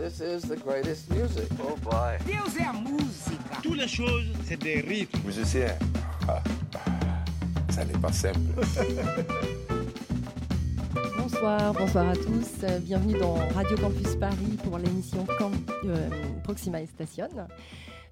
[0.00, 1.48] This is the greatest music.
[1.62, 2.16] Oh boy.
[2.26, 3.60] Deus é a música.
[3.62, 5.20] Toutes les choses, c'est des rythmes.
[5.26, 5.76] Musicien,
[6.26, 6.42] ah,
[7.70, 8.38] ça n'est pas simple.
[11.18, 12.64] Bonsoir, bonsoir à tous.
[12.82, 15.52] Bienvenue dans Radio Campus Paris pour l'émission Camp-
[15.84, 16.08] euh,
[16.44, 17.28] Proxima et Station.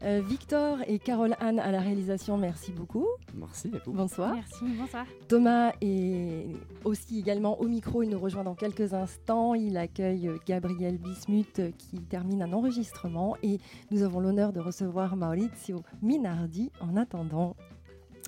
[0.05, 3.07] Euh, Victor et Carole Anne à la réalisation, merci beaucoup.
[3.35, 3.93] Merci à vous.
[3.93, 4.35] Bonsoir.
[4.35, 5.07] Merci, bonsoir.
[5.27, 6.47] Thomas est
[6.85, 9.55] aussi également au micro, il nous rejoint dans quelques instants.
[9.55, 13.59] Il accueille Gabriel Bismuth qui termine un enregistrement et
[13.91, 17.57] nous avons l'honneur de recevoir Maurizio Minardi en attendant.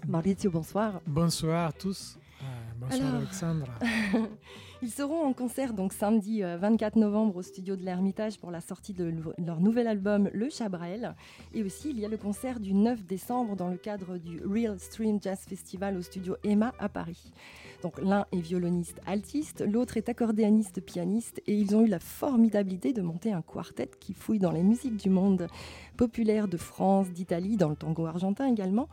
[0.08, 1.00] Maurizio, bonsoir.
[1.06, 2.18] Bonsoir à tous.
[2.42, 2.44] Euh,
[2.80, 3.20] bonsoir Alors.
[3.20, 3.74] Alexandra.
[4.82, 8.62] Ils seront en concert donc samedi euh, 24 novembre au studio de l'Ermitage pour la
[8.62, 11.14] sortie de le- leur nouvel album Le Chabrel.
[11.52, 14.80] Et aussi, il y a le concert du 9 décembre dans le cadre du Real
[14.80, 17.30] Stream Jazz Festival au studio Emma à Paris.
[17.82, 22.94] Donc l'un est violoniste altiste, l'autre est accordéoniste pianiste et ils ont eu la formidabilité
[22.94, 25.46] de monter un quartet qui fouille dans les musiques du monde
[25.98, 28.88] populaire de France, d'Italie, dans le tango argentin également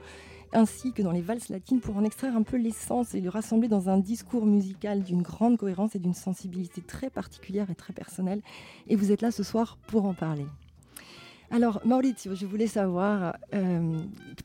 [0.54, 3.68] ainsi que dans les valses latines pour en extraire un peu l'essence et le rassembler
[3.68, 8.42] dans un discours musical d'une grande cohérence et d'une sensibilité très particulière et très personnelle.
[8.88, 10.46] Et vous êtes là ce soir pour en parler.
[11.50, 13.98] Alors, Maurizio, je voulais savoir, euh,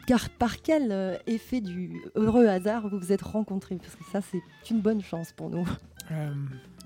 [0.06, 3.77] car par quel euh, effet du heureux hasard vous vous êtes rencontrés?
[3.77, 5.67] Parce que ça, c'est une bonne chance pour nous.
[6.11, 6.33] Euh,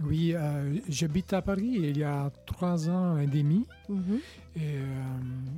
[0.03, 3.67] oui, euh, j'habite à Paris il y a trois ans et demi.
[3.89, 4.19] Mhm.
[4.57, 4.81] Et euh,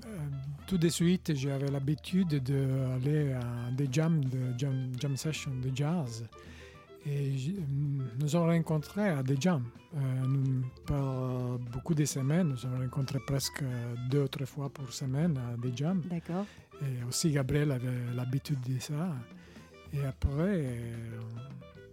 [0.07, 0.19] euh,
[0.67, 6.25] tout de suite, j'avais l'habitude d'aller à des jams, de jam, jam sessions de jazz.
[7.07, 7.33] Et
[8.19, 9.65] nous avons rencontré à des jams.
[10.27, 13.63] Nous- par beaucoup de semaines, nous avons rencontré presque
[14.11, 16.03] deux ou trois fois par semaine à des jams.
[16.11, 16.45] D'accord.
[16.83, 19.15] Et aussi, Gabriel avait l'habitude de ça.
[19.95, 20.67] Et après,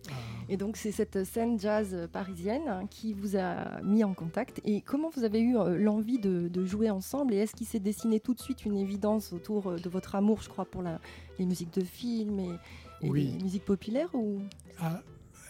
[0.09, 0.13] euh,
[0.49, 4.61] Et donc, c'est cette scène jazz parisienne hein, qui vous a mis en contact.
[4.65, 7.79] Et comment vous avez eu euh, l'envie de, de jouer ensemble Et est-ce qu'il s'est
[7.79, 10.99] dessiné tout de suite une évidence autour euh, de votre amour, je crois, pour la-
[11.39, 13.33] les musiques de films et, et Oui.
[13.37, 14.39] les musiques populaires ou...
[14.79, 15.01] Ah,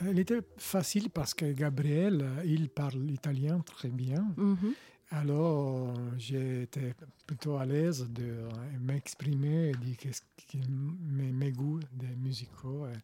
[0.02, 4.26] elle était facile parce que Gabriel, il parle italien très bien.
[4.38, 4.74] Mhm.
[5.12, 6.94] Alors, j'étais
[7.28, 8.34] plutôt à l'aise de
[8.82, 10.60] m'exprimer et dire qu'est-ce qui
[11.08, 12.88] mes, mes goûts des musicaux.
[12.88, 12.98] Et,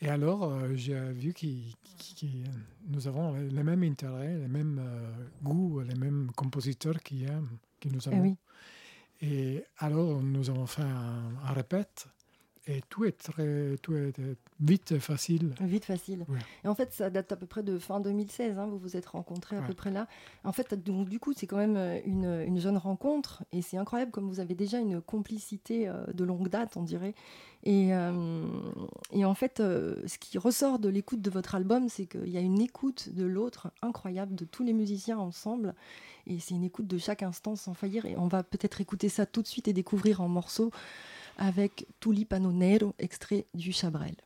[0.00, 1.46] et alors, euh, j'ai vu que
[2.88, 7.88] nous avons les mêmes intérêts, les mêmes euh, goûts, les mêmes compositeurs qui aiment, que
[7.88, 8.22] nous Eh avons.
[8.22, 8.36] oui.
[9.20, 12.06] Et alors, nous avons fait un, un répète.
[12.70, 14.12] Et tout est très, tout est
[14.60, 15.54] vite et facile.
[15.60, 16.26] Vite facile.
[16.28, 16.38] Ouais.
[16.64, 18.58] Et en fait, ça date à peu près de fin 2016.
[18.58, 19.66] hein, vous vous êtes rencontrés à Ouais.
[19.66, 20.06] peu près là.
[20.44, 23.42] En fait, donc, du coup, c'est quand même euh, une, une jeune rencontre.
[23.52, 27.14] Et c'est incroyable comme vous avez déjà une complicité euh, de longue date, on dirait.
[27.64, 28.44] Et, euh,
[29.12, 32.36] et en fait, euh, ce qui ressort de l'écoute de votre album, c'est qu'il y
[32.36, 35.74] a une écoute de l'autre incroyable, de tous les musiciens ensemble.
[36.26, 38.04] Et c'est une écoute de chaque instant sans faillir.
[38.04, 40.70] Et on va peut-être écouter ça tout de suite et découvrir en morceaux
[41.38, 44.16] avec Tulipano Nero, extrait du Chabrel.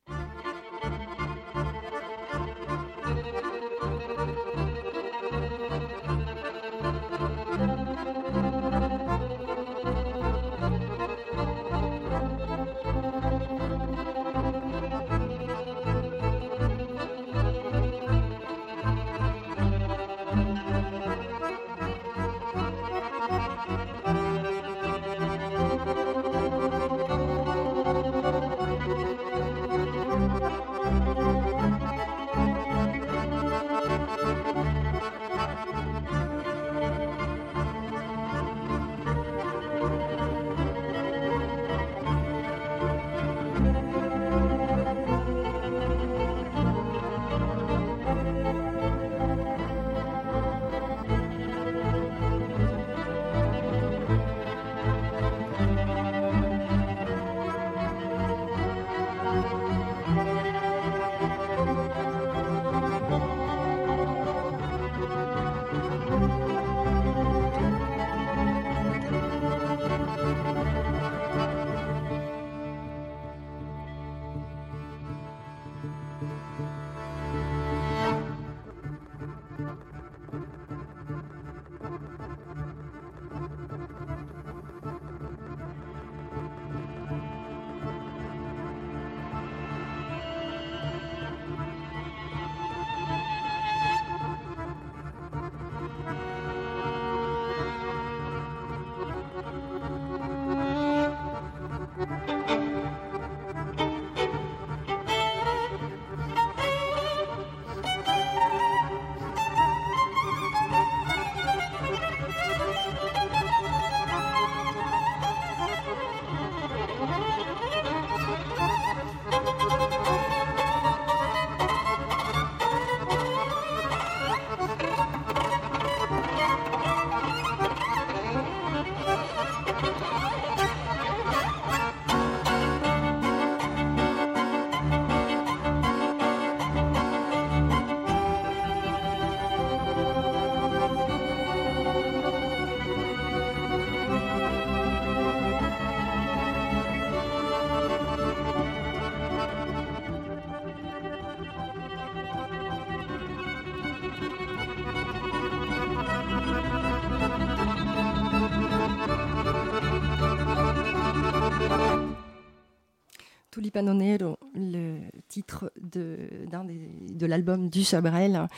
[164.54, 164.98] Le
[165.28, 166.18] titre de,
[166.64, 168.48] des- de l'album du Chabrel.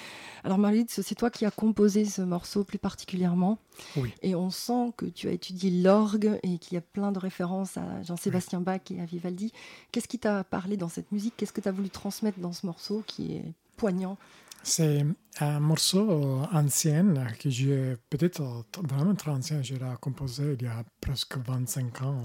[0.45, 3.59] Alors Marie, c'est toi qui as composé ce morceau plus particulièrement.
[3.97, 4.13] Oui.
[4.23, 7.77] Et on sent que tu as étudié l'orgue et qu'il y a plein de références
[7.77, 9.53] à Jean-Sébastien Bach et à Vivaldi.
[9.93, 11.35] Qu'est-ce qui t'a parlé dans cette musique?
[11.37, 14.17] Qu'est-ce que tu as voulu transmettre dans ce morceau qui est poignant?
[14.67, 15.05] C'est
[15.41, 19.61] un morceau ancien que j'ai peut-être vraiment très ancien.
[19.61, 22.23] Je l'ai composé il y a presque 25 ans.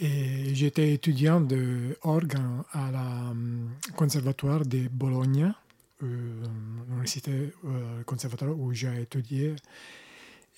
[0.00, 2.38] Et j'étais étudiant de orgue
[2.72, 5.52] à la hum, conservatoire de Bologne,
[6.02, 6.42] euh,
[6.88, 9.54] l'université euh, conservatoire où j'ai étudié.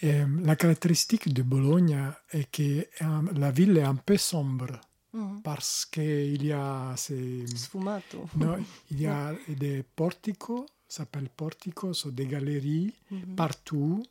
[0.00, 1.98] Et, euh, la caractéristique de Bologne
[2.30, 2.62] est que
[3.02, 4.80] euh, la ville est un peu sombre
[5.14, 5.42] Mhm.
[5.42, 8.26] parce qu'il y a ces, Sfumato.
[8.36, 8.56] non,
[8.90, 13.34] il y a des porticos, ça s'appelle porticos, sont des galeries Mhm.
[13.36, 14.02] partout.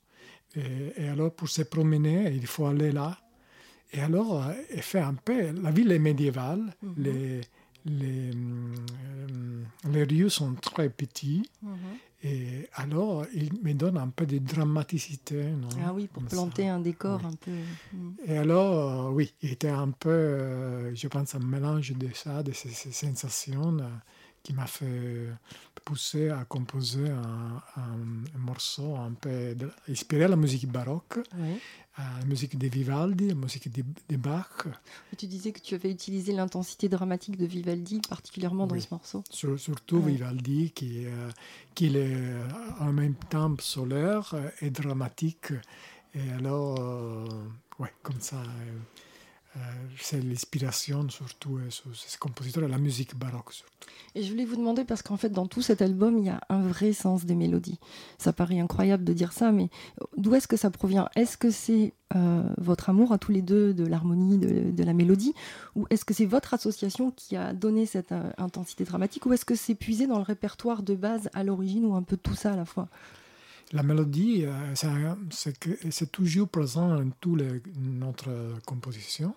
[0.55, 3.17] Et, et alors, pour se promener, il faut aller là.
[3.93, 5.51] Et alors, euh, il fait un peu.
[5.51, 6.73] La ville est médiévale.
[6.81, 6.93] Mhm.
[6.97, 7.41] les,
[7.85, 11.49] les, euh, les sont très petits.
[11.61, 11.75] Mhm.
[12.23, 15.43] Et alors, il me donne un peu de dramaticité.
[15.43, 16.35] non Ah oui, pour Comme ça.
[16.35, 17.31] planter un décor Oui.
[17.31, 17.51] un peu.
[17.93, 18.15] Mhm.
[18.27, 22.43] Et alors, euh, oui, il était un peu, euh, je pense, un mélange de ça,
[22.43, 23.77] de ces, ces sensations
[24.43, 25.27] qui m'a fait
[25.85, 31.19] pousser à composer un, un- un morceau un peu de- inspiré à la musique baroque,
[31.95, 34.67] à la musique de Vivaldi, la musique de, de Bach,
[35.17, 38.81] Tu disais que tu avais utilisé l'intensité dramatique de Vivaldi, particulièrement dans Oui.
[38.81, 39.23] ce morceau.
[39.29, 40.01] sur- surtout.
[40.01, 41.29] Vivaldi, qui, euh,
[41.75, 42.47] qui est euh,
[42.79, 45.53] en même temps solaire et dramatique.
[46.13, 47.27] Et alors, euh,
[47.79, 48.77] ouais, comme ça, euh,
[49.57, 49.59] euh,
[49.99, 53.51] c'est l'inspiration surtout euh, sur ces compositeurs et la musique baroque.
[53.51, 53.71] surtout.
[54.15, 56.41] Et je voulais vous demander, parce qu'en fait, dans tout cet album, il y a
[56.49, 57.79] un vrai sens des mélodies.
[58.17, 59.69] Ça paraît incroyable de dire ça, mais
[60.17, 61.09] d'où est-ce que ça provient?
[61.15, 64.93] Est-ce que c'est euh, votre amour à tous les deux de l'harmonie, de, de la
[64.93, 65.33] mélodie?
[65.75, 69.25] Ou est-ce que c'est votre association qui a donné cette euh, intensité dramatique?
[69.25, 72.17] Ou est-ce que c'est puisé dans le répertoire de base à l'origine, ou un peu
[72.17, 72.87] tout ça à la fois?
[73.73, 74.73] La mélodie, euh,
[75.89, 77.41] c'est toujours présent dans toute
[77.79, 79.33] notre composition.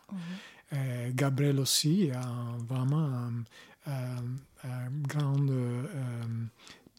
[0.73, 2.23] Euh, Gabriel aussi a
[2.69, 3.45] vraiment un-
[3.87, 5.83] un- une grande euh,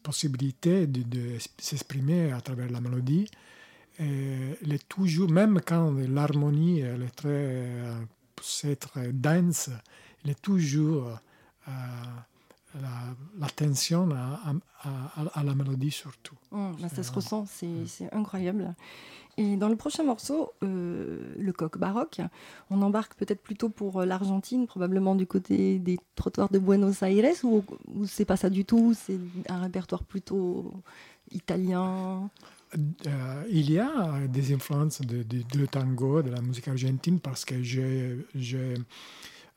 [0.02, 3.28] possibilité de, de s'exprimer à travers la mélodie.
[3.98, 7.66] Et elle est toujours, même quand l'harmonie est très,
[8.42, 9.70] c'est très dense,
[10.24, 11.18] elle est toujours
[11.68, 11.70] euh,
[13.38, 14.52] l'attention à,
[14.84, 14.88] à-
[15.20, 16.36] à- à la mélodie surtout.
[16.52, 18.74] Bah, ça se ressent, c'est c'est incroyable.
[19.38, 22.20] Et dans le prochain morceau, euh, le coq baroque,
[22.70, 27.62] on embarque peut-être plutôt pour l'Argentine, probablement du côté des trottoirs de Buenos Aires, ou,
[27.94, 29.18] ou c'est pas ça du tout, c'est
[29.50, 30.72] un répertoire plutôt
[31.32, 32.30] italien?
[33.06, 37.44] Euh, il y a des influences de, de, de tango, de la musique argentine, parce
[37.44, 38.16] que j'ai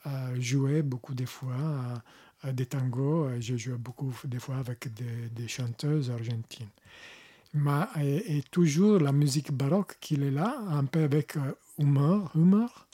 [0.08, 1.56] euh, joué beaucoup de fois
[2.54, 6.70] des tangos, et j'ai joué beaucoup de fois avec des, des chanteuses argentines.
[7.54, 12.30] Mais, et, et toujours la musique baroque qui est là, un peu avec euh, humour,
[12.36, 12.88] humour.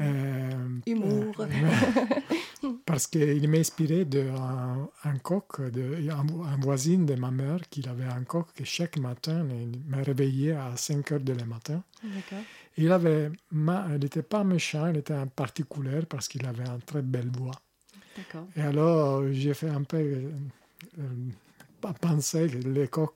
[0.00, 1.34] euh, Humour.
[1.40, 1.46] euh,
[2.86, 7.86] parce qu'il m'a inspiré d'un un coq, de, un, un voisin de ma mère qui
[7.88, 11.82] avait un coq que chaque matin me réveillait à 5 heures le matin.
[12.76, 16.80] Il avait, ma- il n'était pas méchant, il était un particulier parce qu'il avait une
[16.82, 17.60] très belle voix.
[18.56, 20.30] Et alors, j'ai fait un peu euh,
[20.98, 21.02] euh
[22.00, 23.14] penser les coqs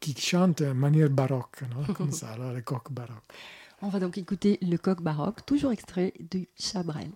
[0.00, 1.92] qui, chantent de manière baroque, non?
[1.94, 3.32] Comme ça, les coqs baroques.
[3.80, 7.10] On va donc écouter le coq baroque, toujours extrait du Chabrel.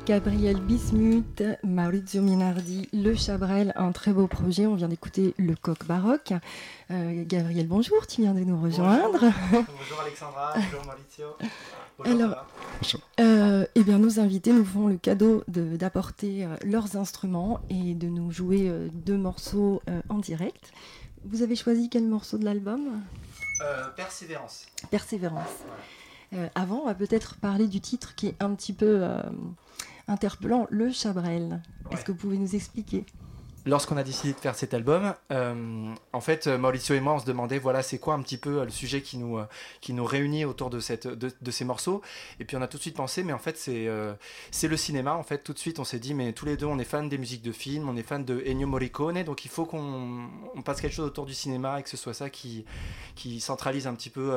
[0.09, 4.65] Gabriel Bismuth, Maurizio Minardi, Le Chabrel, un très beau projet.
[4.65, 6.33] On vient d'écouter Le Coq Baroque.
[6.91, 9.21] Euh, Gabriel, bonjour, tu viens de nous rejoindre.
[9.21, 11.27] Bonjour, Alexandra, bonjour Maurizio.
[11.99, 12.47] Bonjour, Alors,
[13.21, 18.07] euh, eh bien, nos invités nous font le cadeau d'apporter euh, leurs instruments et de
[18.07, 20.73] nous jouer deux morceaux en direct.
[21.27, 23.03] Vous avez choisi quel morceau de l'album?
[23.95, 24.69] Persévérance.
[24.91, 25.51] Persévérance.
[26.55, 29.07] avant, on va peut-être parler du titre qui est un petit peu
[30.09, 31.61] interpellant, le Chabrel.
[31.91, 33.07] Est-ce que vous pouvez nous expliquer
[33.67, 37.27] lorsqu'on a décidé de faire cet album, euh, en fait, Mauricio et moi, on se
[37.27, 39.45] demandait, voilà, c'est quoi un petit peu euh, le sujet qui nous, euh,
[39.81, 42.03] qui nous réunit autour de, cette, de, ces morceaux.
[42.41, 45.15] Et puis on a tout de suite pensé, mais en fait, c'est le cinéma.
[45.15, 47.05] En fait, tout de suite, on s'est dit, mais tous les deux, on est fans
[47.05, 50.63] des musiques de films, on est fans de Ennio Morricone, donc il faut qu'on on
[50.63, 52.65] passe quelque chose autour du cinéma et que ce soit ça qui,
[53.15, 54.29] qui centralise un petit peu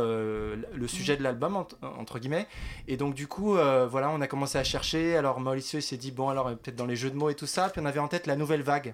[0.73, 2.47] le sujet de l'album, entre, guillemets.
[2.87, 5.15] Et donc, du coup, voilà, on a commencé à chercher.
[5.15, 7.47] Alors, Mauricio, il s'est dit, bon, alors peut-être dans les jeux de mots et tout
[7.47, 7.69] ça.
[7.69, 8.93] Puis on avait en tête la nouvelle vague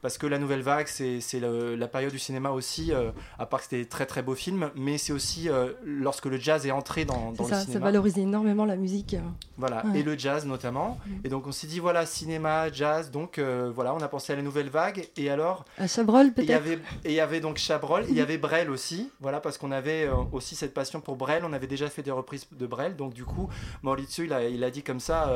[0.00, 3.64] parce que la nouvelle vague, c'est la période du cinéma aussi, euh, à part que
[3.64, 7.04] c'était des très très beaux films, mais c'est aussi euh, lorsque le jazz est entré
[7.04, 7.72] dans, dans le cinéma.
[7.72, 9.14] Ça valorisait énormément la musique.
[9.14, 9.20] Euh.
[9.56, 10.98] Voilà, et le jazz notamment.
[11.04, 11.12] Mm.
[11.24, 14.42] Et donc on s'est dit, voilà, cinéma, jazz, donc voilà, on a pensé à la
[14.42, 15.08] nouvelle vague.
[15.16, 15.64] Et alors.
[15.78, 16.66] À Chabrol peut-être?
[17.04, 20.08] Et il y avait donc Chabrol, il y avait Brel aussi, voilà, parce qu'on avait
[20.32, 23.24] aussi cette passion pour Brel, on avait déjà fait des reprises de Brel, donc du
[23.24, 23.48] coup,
[23.82, 25.32] Maurizio, il a, il a dit comme ça.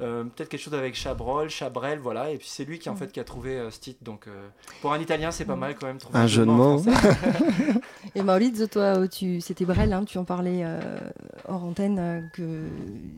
[0.00, 2.30] Euh, peut-être quelque chose avec Chabrol, Chabrel, voilà.
[2.30, 2.96] Et puis c'est lui qui en mm.
[2.96, 4.02] fait qui a trouvé euh, ce titre.
[4.02, 4.48] Donc euh,
[4.80, 5.60] pour un Italien, c'est pas mm.
[5.60, 5.98] mal quand même.
[6.12, 6.82] Un jeu de mots.
[8.14, 10.64] et Maurizio, toi, tu, c'était Brel, hein, tu en parlais
[11.46, 12.68] hors antenne que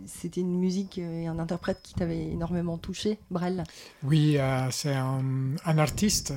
[0.07, 3.65] c'était une musique et un interprète qui t'avait énormément touché, Brel.
[4.03, 4.39] Oui,
[4.71, 5.23] c'est un,
[5.65, 6.33] un, artiste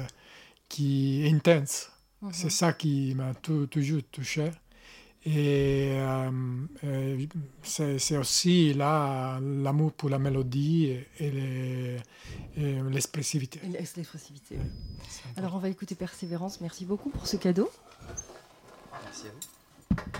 [0.67, 1.91] qui est intense.
[2.24, 2.29] Mm-hmm.
[2.34, 4.51] C'est ça qui m'a toujours touché.
[5.25, 6.31] Et euh,
[6.85, 7.25] euh,
[7.61, 11.97] c'est aussi là l'amour pour la mélodie et,
[12.55, 13.59] l'expressivité.
[13.67, 14.69] L'expressivité, oui.
[15.35, 16.61] Alors on va écouter Persévérance.
[16.61, 17.69] Merci beaucoup pour ce cadeau.
[19.03, 20.19] Merci à vous.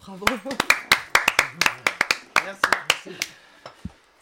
[0.00, 0.24] Bravo.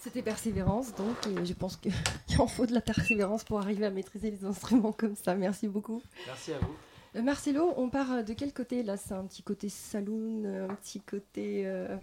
[0.00, 1.92] C'était Persévérance, donc, et je pense qu'il
[2.38, 5.34] en faut de la persévérance pour arriver à maîtriser les instruments comme ça.
[5.34, 6.02] Merci beaucoup.
[6.26, 6.74] Merci à vous.
[7.16, 8.96] Euh, Marcelo, on part euh, de quel côté là?
[8.96, 11.62] C'est un petit côté saloon, un petit côté.
[11.66, 11.96] euh,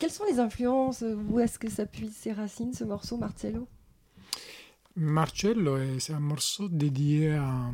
[0.00, 1.04] Quelles sont les influences?
[1.30, 3.68] Où est-ce que ça puise ses racines, ce morceau, Marcello
[4.96, 7.70] Marcello, est- c'est un morceau dédié à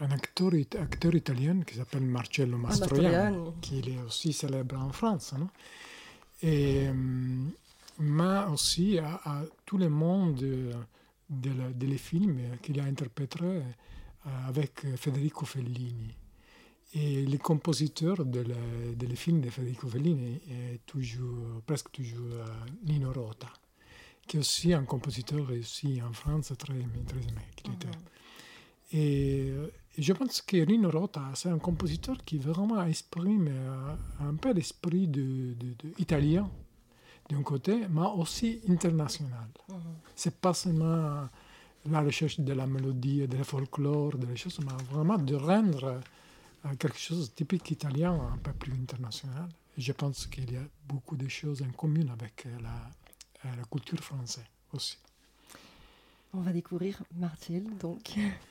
[0.00, 4.92] un, acteur, it- acteur italien qui s'appelle Marcello Ah, Mastroianni, qui est aussi célèbre en
[4.92, 5.34] France.
[5.38, 5.48] non
[6.42, 7.50] Et, hum,
[7.98, 10.70] mais aussi à, à tout le monde de,
[11.28, 13.60] de la- de les films qu'il a interprété euh,
[14.46, 16.14] avec Federico Fellini.
[16.94, 22.30] Et le compositeur de le, de les films de Federico Fellini est toujours, presque toujours
[22.32, 22.46] euh,
[22.86, 23.52] Nino Rota,
[24.26, 26.74] qui est aussi un compositeur aussi en France très,
[27.06, 27.44] très aimé.
[27.58, 27.88] était.
[28.92, 33.94] Et, euh, et je pense que Nino Rota, c'est un compositeur qui vraiment exprime euh,
[34.20, 36.48] un peu l'esprit de, de- de- italien
[37.28, 39.48] d'un côté, mais aussi international.
[40.14, 41.28] C'est pas seulement
[41.90, 46.00] la recherche de la mélodie, de la folklore, de les choses, mais vraiment de rendre
[46.64, 49.48] euh, quelque chose de typique italien un peu plus international.
[49.76, 54.00] Je pense qu'il y a beaucoup de choses en commun avec euh, la, la culture
[54.00, 54.98] française aussi.
[56.34, 58.16] On va découvrir Marcel, donc.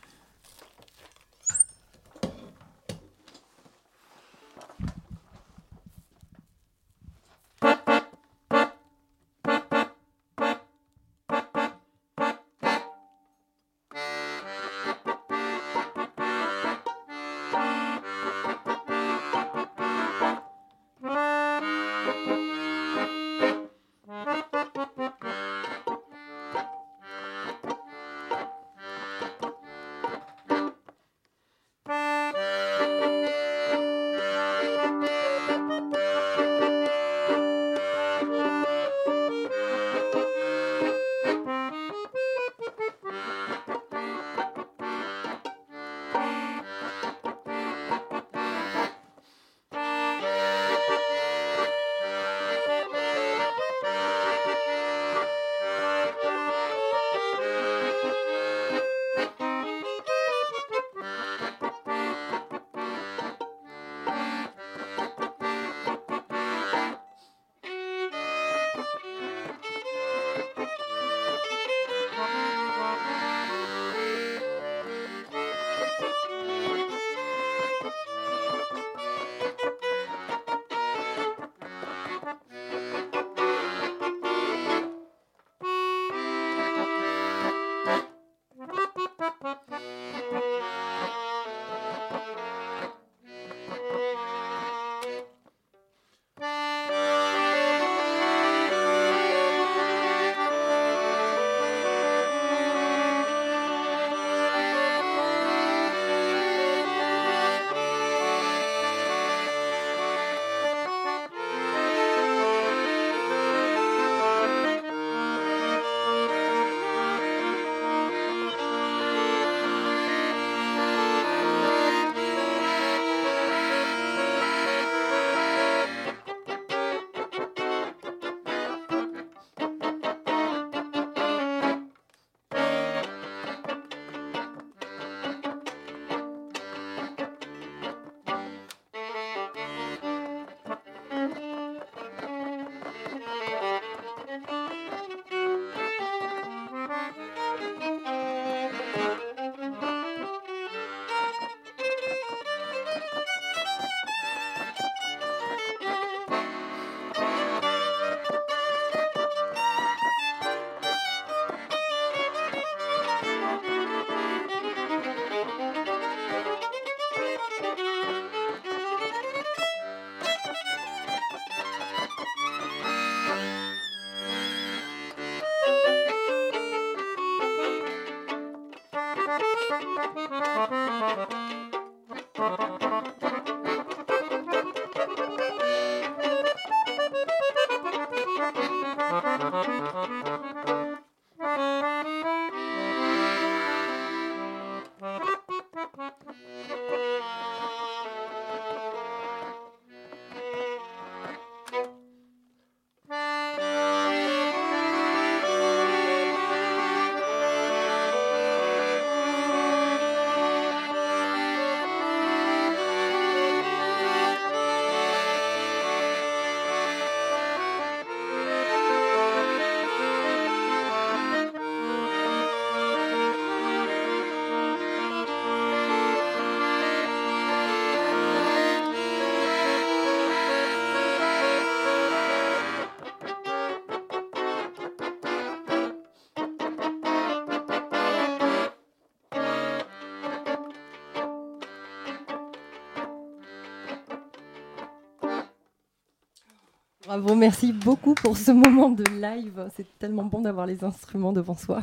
[247.19, 249.71] Bravo, merci beaucoup pour ce moment de live.
[249.75, 251.81] C'est tellement bon d'avoir les instruments devant soi.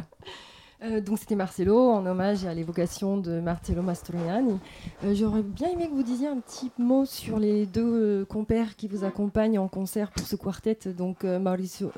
[0.84, 4.60] Euh, donc c'était Marcelo en hommage à l'évocation de Marcello Mastroianni.
[5.02, 7.82] Euh, J'aurais bien aimé que vous disiez un petit mot sur les deux
[8.20, 11.90] euh, compères qui vous accompagnent en concert pour ce quartet, donc Maurizio,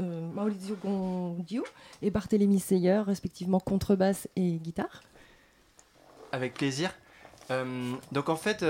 [0.83, 1.63] Gondio
[2.01, 5.03] et Barthélemy Seyer, respectivement contrebasse et guitare.
[6.33, 6.91] Avec plaisir.
[8.13, 8.65] Donc en fait,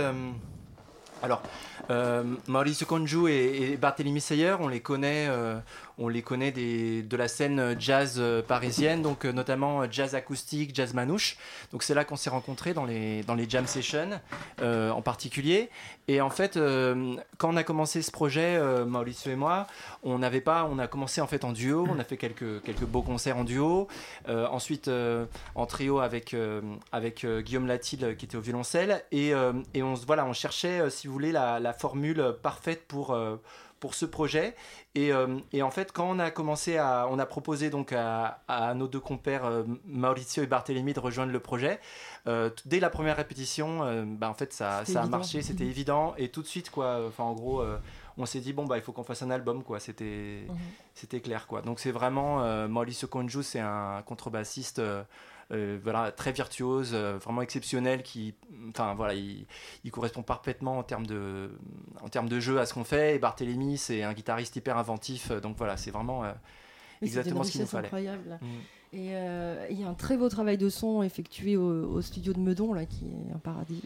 [1.22, 1.42] alors
[1.90, 5.59] euh, Mauricio Conju et, et Barthélemy Seyer, on les connaît, euh,
[5.98, 10.74] on les connaît de la scène jazz euh, parisienne, donc euh, notamment euh, jazz acoustique,
[10.74, 11.37] jazz manouche.
[11.72, 14.20] Donc c'est là qu'on s'est rencontrés dans les dans les jam sessions
[14.61, 15.70] euh, en particulier.
[16.09, 19.66] Et en fait, euh, quand on a commencé ce projet, euh, Mauricio et moi,
[20.02, 22.85] on n'avait pas, on a commencé en fait en duo, on a fait quelques quelques
[22.85, 23.88] beaux concerts en duo.
[24.28, 26.61] Euh, ensuite euh, en trio avec euh,
[26.92, 30.32] avec euh, Guillaume Latil euh, qui était au violoncelle et, euh, et on voilà on
[30.32, 33.37] cherchait euh, si vous voulez la, formule parfaite pour euh,
[33.80, 34.54] pour ce projet.
[34.94, 38.40] Et, euh, et en fait quand on a commencé à on a proposé donc à,
[38.48, 41.78] à nos deux compères euh, Maurizio et Barthélemy de rejoindre le projet
[42.26, 43.80] euh, dès la première répétition
[44.18, 45.70] bah, en fait ça, ça a marché c'était Mhm.
[45.70, 46.14] évident.
[46.16, 47.62] Et tout de suite quoi enfin en gros
[48.18, 49.78] on s'est dit bon bah il faut qu'on fasse un album quoi.
[49.80, 50.56] C'était Mhm.
[50.94, 51.60] c'était clair quoi.
[51.60, 54.80] Donc c'est vraiment Mauricio Conju c'est un contrebassiste
[55.52, 58.35] euh, voilà très virtuose euh, vraiment exceptionnel qui
[58.70, 59.46] enfin voilà il,
[59.85, 61.50] il correspond parfaitement en termes de
[62.02, 65.30] en termes de jeu à ce qu'on fait et Barthélemy c'est un guitariste hyper inventif
[65.30, 66.32] euh, donc voilà c'est vraiment euh,
[67.00, 67.87] Exactement ce qu'il nous fallait.
[67.87, 68.40] incroyable.
[68.40, 68.46] Mm.
[68.94, 69.11] Et
[69.70, 72.72] il y a un très beau travail de son effectué au, au studio de Meudon,
[72.72, 73.82] là, qui est un paradis.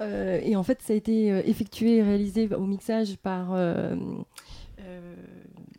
[0.00, 3.54] Et en fait, ça a été effectué et réalisé au mixage par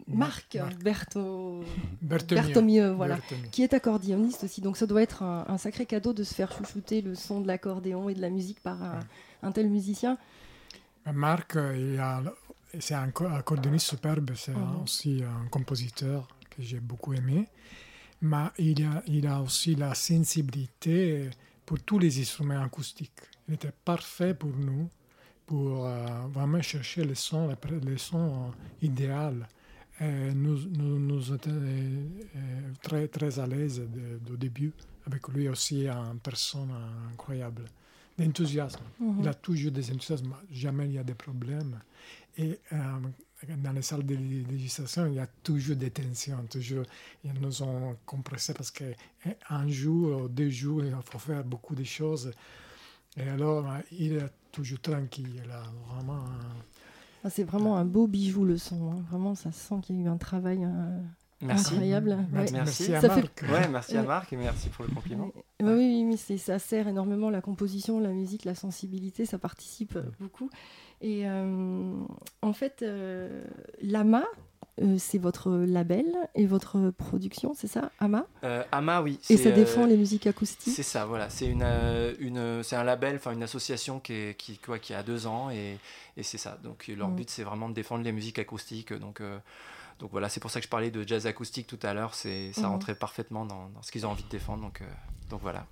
[0.08, 0.84] Marc Marc.
[0.84, 1.64] Berto,
[2.96, 3.16] voilà,
[3.52, 4.62] qui est accordéoniste aussi.
[4.62, 7.48] Donc ça doit être un, un sacré cadeau de se faire chouchouter le son de
[7.48, 9.00] l'accordéon et de la musique par un,
[9.42, 10.18] un tel musicien.
[11.14, 12.24] Marc, euh, il a-
[12.80, 14.82] c'est un co- accordéoniste superbe, c'est Mhm.
[14.84, 17.48] aussi un compositeur que j'ai beaucoup aimé.
[18.22, 21.30] Mais il a, il a aussi la sensibilité
[21.66, 23.12] pour tous les instruments acoustiques.
[23.48, 24.90] Il était parfait pour nous,
[25.46, 29.48] pour euh, vraiment chercher le son, le, le son euh, idéal.
[30.02, 33.82] Et nous, nous, nous étions euh, euh, très, très à l'aise
[34.32, 34.72] au début,
[35.06, 36.72] avec lui aussi une personne
[37.12, 37.66] incroyable,
[38.18, 38.82] d'enthousiasme.
[39.00, 39.18] Mhm.
[39.22, 41.80] Il a toujours des enthousiasmes, jamais il y a des problèmes.
[42.38, 42.78] Et euh,
[43.58, 46.86] dans les salles de lé- législation, il y a toujours des tensions, toujours
[47.24, 51.84] ils nous ont compressés parce qu'un jour ou deux jours, il faut faire beaucoup de
[51.84, 52.32] choses.
[53.16, 56.26] Et alors, euh, il est toujours tranquille, il a vraiment...
[57.24, 58.92] Ah, c'est vraiment un beau bijou le son.
[58.92, 59.04] hein.
[59.10, 60.64] Vraiment, ça sent qu'il y a eu un travail.
[60.66, 61.00] euh,
[61.42, 62.10] merci Incroyable.
[62.10, 62.18] Ouais.
[62.34, 62.84] Merci, Merci.
[62.92, 63.44] merci à Ça fait- Marc.
[63.52, 64.04] ouais merci à.
[64.04, 65.26] Marc et merci pour le compliment
[65.62, 65.66] Ouais.
[65.68, 69.96] Ouais, Oui, oui, c'est- ça sert énormément la composition, la musique, la sensibilité, ça participe
[69.96, 70.50] euh, beaucoup.
[71.02, 71.96] Et euh,
[72.42, 73.44] en fait, euh,
[73.82, 74.24] l'AMA,
[74.82, 76.06] euh, c'est votre label
[76.36, 78.26] et votre production, c'est ça, AMA?
[78.44, 80.74] Euh, Ama oui Et ça euh, défend les musiques acoustiques?
[80.74, 81.30] C'est ça, voilà.
[81.30, 84.94] C'est une, euh, une, c'est un label, enfin une association qui, est, qui, quoi, qui
[84.94, 85.78] a deux ans et,
[86.18, 86.58] et c'est ça.
[86.64, 87.16] Donc leur Mm.
[87.16, 88.94] but, c'est vraiment de défendre les musiques acoustiques.
[88.94, 89.38] Donc, euh,
[90.00, 92.14] donc voilà, c'est pour ça que je parlais de jazz acoustique tout à l'heure.
[92.14, 92.68] C'est, ça Mhm.
[92.74, 94.62] rentrait parfaitement dans, dans ce qu'ils ont envie de défendre.
[94.64, 94.86] Donc, euh,
[95.30, 95.66] donc voilà.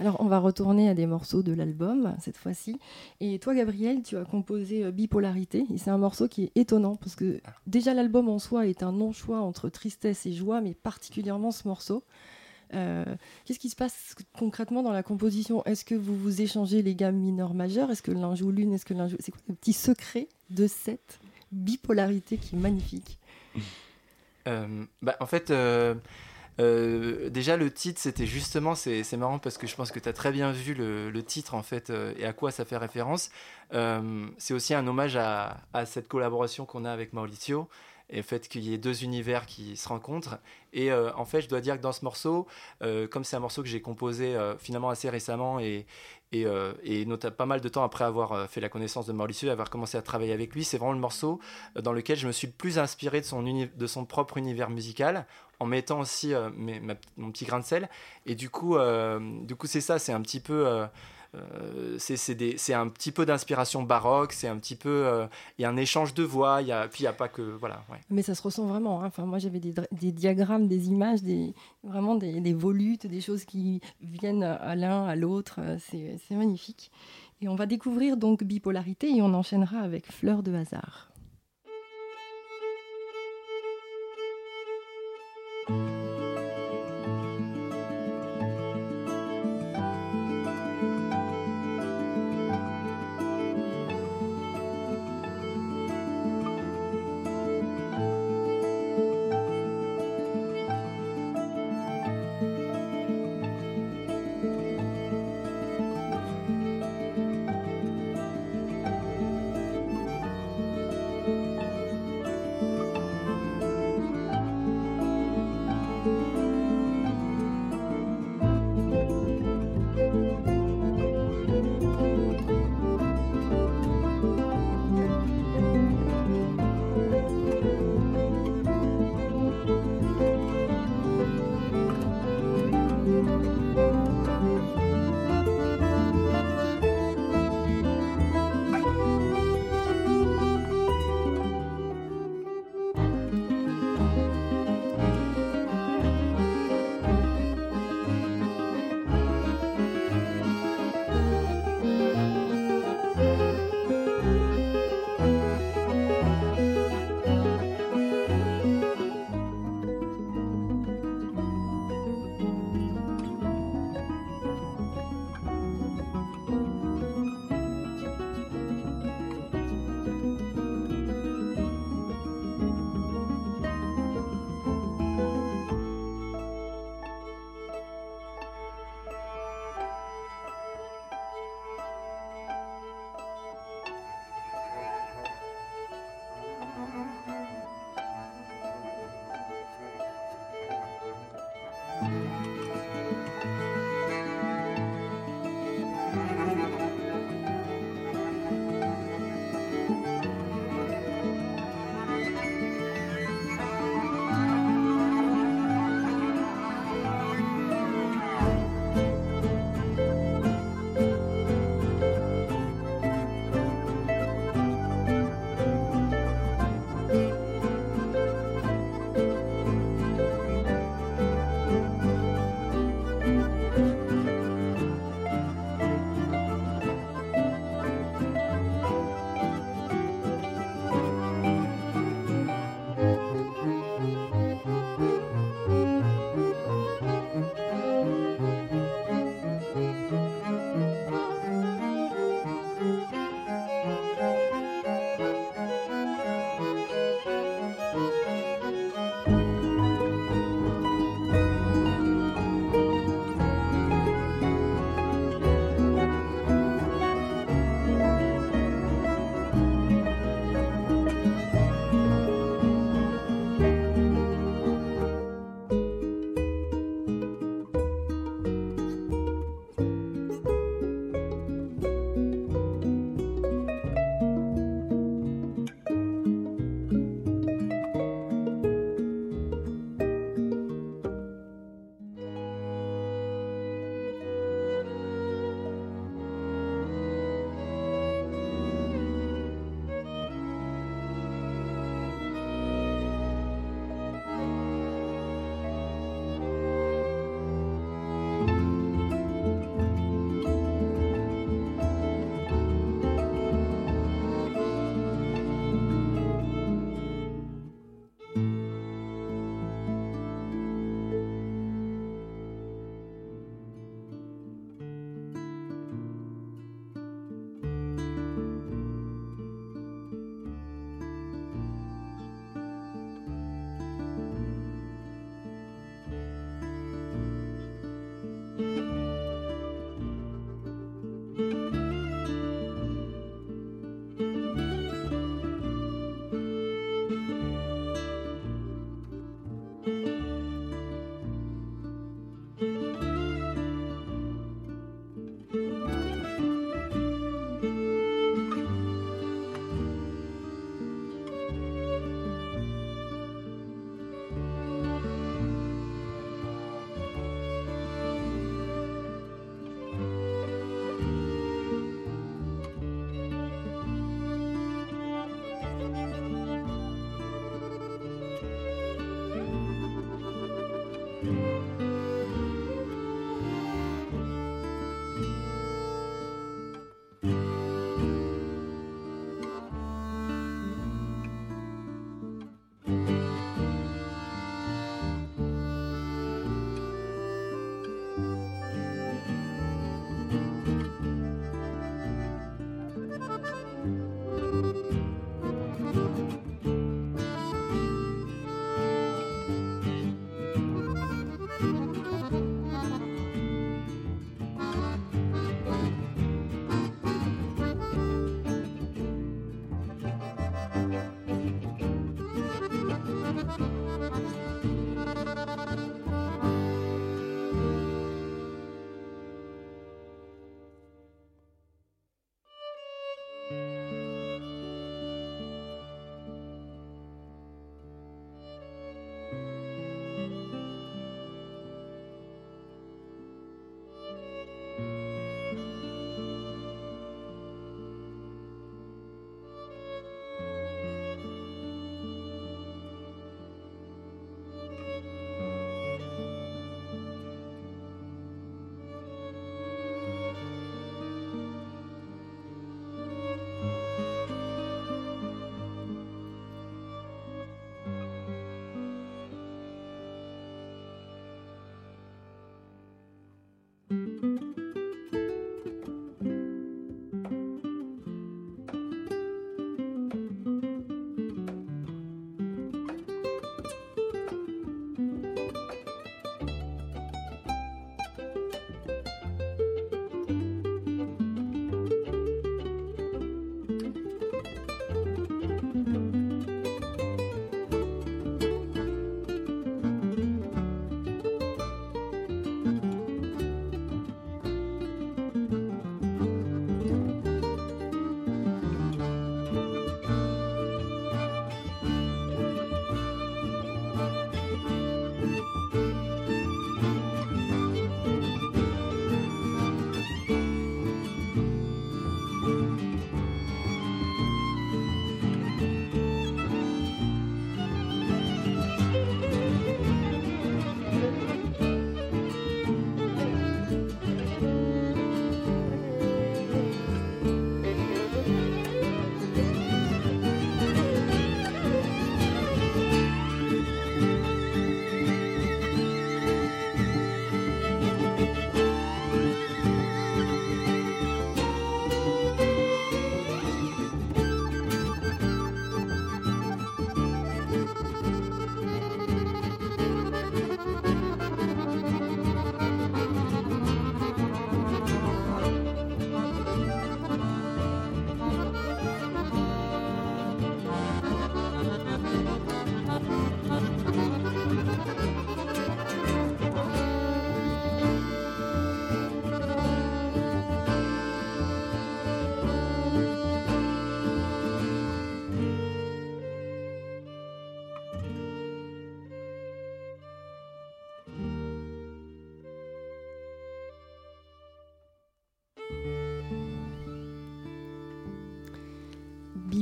[0.00, 2.78] Alors, on va retourner à des morceaux de l'album cette fois-ci.
[3.20, 5.64] Et toi, Gabriel, tu as composé euh, Bipolarité.
[5.72, 8.92] Et c'est un morceau qui est étonnant parce que déjà l'album en soi est un
[8.92, 12.02] non-choix entre tristesse et joie, mais particulièrement ce morceau.
[12.74, 13.04] Euh,
[13.44, 15.64] Qu'est-ce qui se passe concrètement dans la composition?
[15.66, 17.90] Est-ce que vous vous échangez les gammes mineures majeures?
[17.92, 18.72] Est-ce que l'un joue l'une?
[18.72, 19.16] Est-ce que l'un joue?
[19.20, 21.20] C'est quoi le petit secret de cette
[21.52, 23.18] bipolarité qui est magnifique?
[24.44, 25.94] Bah, en fait, euh,
[26.58, 30.12] Euh, déjà, le titre, c'était justement, c'est marrant parce que je pense que tu as
[30.12, 33.30] très bien vu le, titre en fait euh, et à quoi ça fait référence.
[33.74, 37.68] Euh, c'est aussi un hommage à, à cette collaboration qu'on a avec Mauricio
[38.08, 40.38] et le fait qu'il y ait deux univers qui se rencontrent.
[40.72, 42.46] Et euh, en fait, je dois dire que dans ce morceau,
[42.82, 45.86] euh, comme c'est un morceau que j'ai composé euh, finalement assez récemment et,
[46.32, 46.44] et,
[46.82, 49.70] et nota- pas mal de temps après avoir fait la connaissance de Mauricio et avoir
[49.70, 51.40] commencé à travailler avec lui, c'est vraiment le morceau
[51.80, 55.26] dans lequel je me suis le plus inspiré de son, de son propre univers musical
[55.60, 56.34] en mettant aussi
[57.16, 57.88] mon petit grain de sel.
[58.26, 58.76] Et du coup,
[59.42, 60.86] du coup c'est ça, c'est un petit peu...
[61.36, 65.26] euh, c'est un petit peu d'inspiration baroque, c'est un petit peu, euh,
[65.58, 67.42] il y a un échange de voix, y a, puis il n'y a pas que,
[67.42, 67.84] voilà.
[68.10, 69.02] Mais ça se ressent vraiment.
[69.02, 69.06] hein.
[69.06, 73.80] Enfin, moi, j'avais des, diagrammes, des images, des, vraiment des, des volutes, des choses qui
[74.00, 75.60] viennent à l'un, à l'autre.
[75.60, 76.90] Euh, c'est magnifique.
[77.40, 81.10] Et on va découvrir donc Bipolarité et on enchaînera avec Fleur de hasard.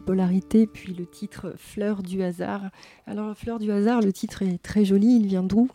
[0.05, 2.61] Bipolarité, puis le titre Fleur du hasard.
[3.07, 5.71] Alors Fleur du hasard, le titre est très joli, il vient d'où?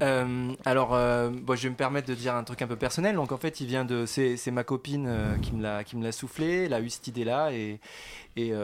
[0.00, 3.14] Euh, alors, euh, je vais me permettre de dire un truc un peu personnel.
[3.14, 4.06] Donc, en fait, il vient de.
[4.06, 6.64] C'est ma copine euh, qui me l'a qui l'a soufflé.
[6.64, 7.78] Elle a eu cette idée-là et
[8.36, 8.54] et,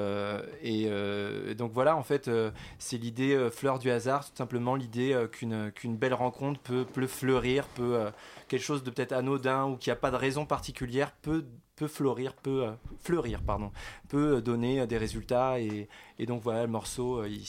[0.63, 1.95] et, donc voilà.
[1.95, 2.31] En fait,
[2.79, 8.07] c'est l'idée fleur du hasard, tout simplement l'idée qu'une qu'une belle rencontre peut fleurir, peut
[8.49, 11.45] quelque chose de peut-être anodin ou qui a pas de raison particulière peut
[11.79, 13.71] peut fleurir, peut euh, fleurir, pardon,
[14.09, 17.45] peut donner euh, des résultats et, et donc voilà le morceau, euh, il,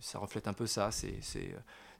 [0.00, 0.90] ça reflète un peu ça.
[0.90, 1.14] C'est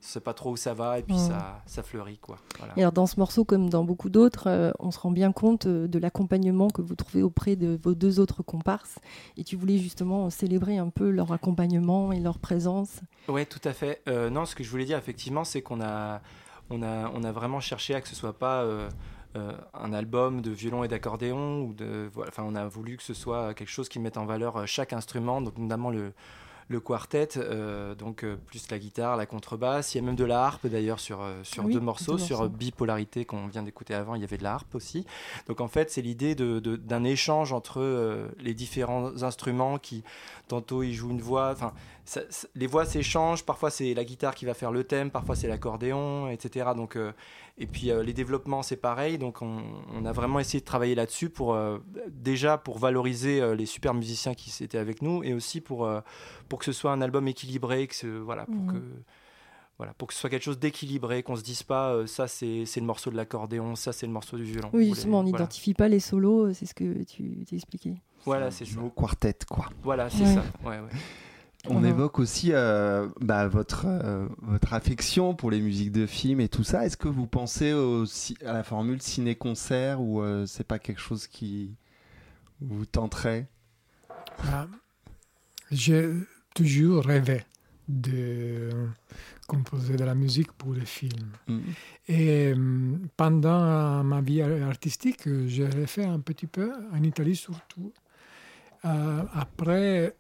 [0.07, 1.21] c'est pas trop où ça va et puis Ouais.
[1.29, 2.37] ça, ça fleurit quoi.
[2.59, 2.75] Voilà.
[2.77, 5.65] Et alors dans ce morceau, comme dans beaucoup d'autres, euh, on se rend bien compte
[5.65, 8.99] euh, de l'accompagnement que vous trouvez auprès de vos deux autres comparses.
[9.39, 13.01] Et tu voulais justement célébrer un peu leur accompagnement et leur présence.
[13.29, 14.03] Ouais, tout à fait.
[14.07, 16.21] Euh, non, ce que je voulais dire effectivement, c'est qu'on a,
[16.69, 18.63] on a, on a vraiment cherché à que ce soit pas
[19.35, 23.15] un album de violon et d'accordéon ou de, voilà, enfin, on a voulu que ce
[23.15, 26.13] soit quelque chose qui mette en valeur euh, chaque instrument, donc notamment le
[26.69, 29.95] le quartet, euh, donc euh, plus la guitare, la contrebasse.
[29.95, 32.13] Il y a même de la harpe d'ailleurs sur, euh, sur Oui, deux morceaux.
[32.13, 32.55] deux Sur morceaux.
[32.55, 35.05] euh, Bipolarité qu'on vient d'écouter avant, il y avait de la harpe aussi.
[35.47, 40.05] Donc en fait, c'est l'idée de- de- d'un échange entre euh, les différents instruments qui,
[40.49, 41.75] tantôt ils jouent une voix, enfin,
[42.05, 42.23] ça-
[42.55, 43.45] les voix s'échangent.
[43.45, 46.71] Parfois c'est la guitare qui va faire le thème, parfois c'est l'accordéon, etc.
[46.77, 47.13] Donc, euh,
[47.59, 49.19] et puis euh, les développements c'est pareil.
[49.19, 51.79] Donc on, on a vraiment essayé de travailler là-dessus pour euh,
[52.11, 56.01] déjà pour valoriser euh, les super musiciens qui étaient avec nous et aussi pour euh,
[56.49, 58.73] pour que ce soit un album équilibré, que ce, voilà, pour Mhm.
[58.73, 58.83] que
[59.77, 62.65] voilà, pour que ce soit quelque chose d'équilibré, qu'on se dise pas euh, ça c'est
[62.65, 64.71] c'est le morceau de l'accordéon, ça c'est le morceau du violon.
[64.73, 65.39] Oui, justement, on voilà.
[65.39, 67.97] n'identifie pas les solos, c'est ce que tu t'expliquais.
[68.25, 68.73] Voilà, c'est ça.
[68.79, 69.67] duo quartet, quoi.
[69.83, 70.35] Voilà, c'est Ouais.
[70.35, 70.45] ça.
[70.65, 70.89] Ouais, ouais.
[71.69, 76.49] On évoque aussi euh, bah, votre, euh, votre affection pour les musiques de films et
[76.49, 76.85] tout ça.
[76.85, 81.27] Est-ce que vous pensez aussi à la formule ciné-concert ou euh, c'est pas quelque chose
[81.27, 81.75] qui
[82.61, 83.49] vous tenterait?
[84.51, 84.67] Ah,
[85.71, 86.11] J'ai
[86.55, 87.45] toujours rêvé
[87.89, 88.71] de
[89.47, 91.33] composer de la musique pour les films.
[91.47, 91.61] Mm.
[92.09, 97.93] Et hum, pendant ma vie artistique, j'ai fait un petit peu, en Italie surtout.
[98.85, 100.15] Euh, après,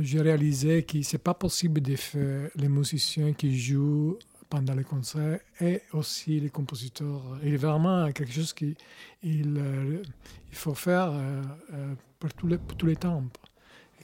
[0.00, 4.18] j'ai réalisé que ce n'est pas possible de faire les musiciens qui jouent
[4.48, 7.22] pendant les concerts et aussi les compositeurs.
[7.42, 8.74] Il est vraiment quelque chose qu'il
[9.22, 10.02] il, euh,
[10.50, 11.42] il faut faire euh,
[11.72, 13.24] euh, pour, tous les, temps.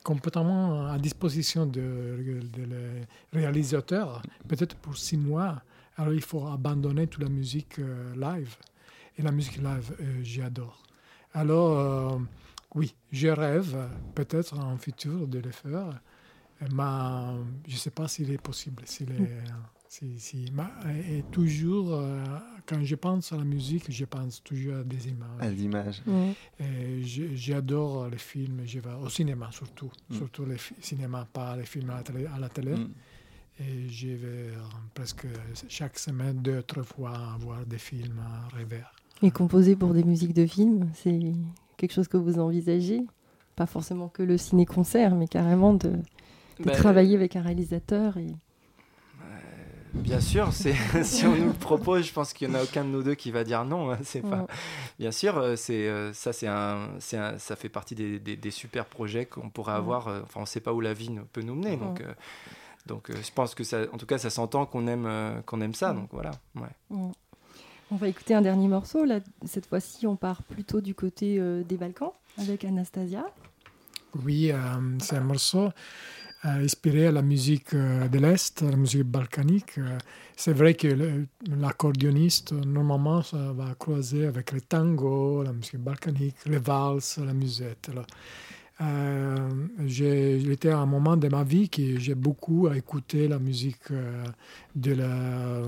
[0.02, 2.66] Complètement à disposition de, de
[3.32, 5.62] réalisateurs, peut-être pour six mois.
[5.96, 7.76] Alors il faut abandonner toute la musique
[8.16, 8.56] live.
[9.18, 10.82] Et la musique live, j'adore.
[11.34, 12.18] Alors,
[12.74, 13.76] oui, je rêve
[14.14, 16.00] peut-être en futur de le faire,
[16.60, 18.82] mais je ne sais pas s'il est possible.
[18.86, 19.44] s'il est-
[19.88, 22.22] si, si- mais- et toujours, euh,
[22.64, 25.40] quand je pense à la musique, je pense toujours à des images.
[25.40, 26.02] à l'image.
[26.60, 30.14] Et je- J'adore les films, je vais au cinéma surtout, Mm.
[30.14, 32.26] surtout les cinémas, pas les films à la télé.
[32.26, 32.76] À la télé.
[32.76, 32.90] Mm.
[33.62, 34.56] Et je vais euh,
[34.94, 35.26] presque
[35.68, 38.94] chaque semaine, deux, trois fois voir des films à revers.
[39.22, 41.34] Et composer pour des musiques de films, c'est
[41.80, 43.02] quelque chose que vous envisagez
[43.56, 48.16] Pas forcément que le ciné-concert, mais carrément de, de Bah, travailler avec un réalisateur.
[48.18, 48.26] Et...
[49.92, 50.52] Bien sûr,
[51.02, 53.16] si on nous le propose, je pense qu'il n'y en a aucun de nous deux
[53.16, 53.90] qui va dire non.
[53.90, 54.46] hein, C'est pas.
[55.00, 58.36] Bien sûr, euh, c'est euh, ça, c'est un, c'est un- ça fait partie des, des-
[58.36, 60.06] des super projets qu'on pourrait avoir.
[60.08, 62.00] euh, Enfin, on ne sait pas où la vie peut nous mener, donc.
[62.02, 62.12] Euh,
[62.86, 65.60] donc, euh, je pense que ça, en tout cas, ça s'entend qu'on aime, euh, qu'on
[65.60, 65.92] aime ça.
[65.92, 66.30] Donc voilà.
[66.56, 66.98] Ouais.
[67.92, 69.04] On va écouter un dernier morceau.
[69.04, 73.26] Là, cette fois-ci, on part plutôt du côté euh, des Balkans avec Anastasia.
[74.24, 74.56] Oui, euh,
[75.00, 75.70] c'est un morceau
[76.44, 79.80] euh, inspiré à la musique de l'Est, la musique balkanique.
[80.36, 86.58] C'est vrai que l'accordéoniste, normalement, ça va croiser avec le tango, la musique balkanique, les
[86.58, 87.90] valses, la musette.
[88.80, 89.36] Euh,
[89.86, 94.24] j'ai- J'étais à un moment de ma vie que j'ai beaucoup écouté la musique euh,
[94.74, 95.62] de la,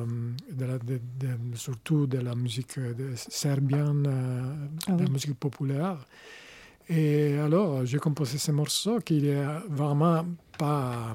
[0.51, 4.55] de la- de- de- surtout de la musique de serbienne, euh,
[4.89, 6.07] Ah de la musique populaire.
[6.89, 10.25] Et alors, j'ai composé ce morceau qui est vraiment
[10.59, 11.15] pas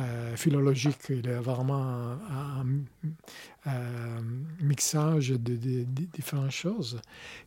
[0.00, 2.18] euh, philologique, il est vraiment un,
[2.60, 4.22] un- un
[4.62, 7.00] mixage de, de- de différentes choses.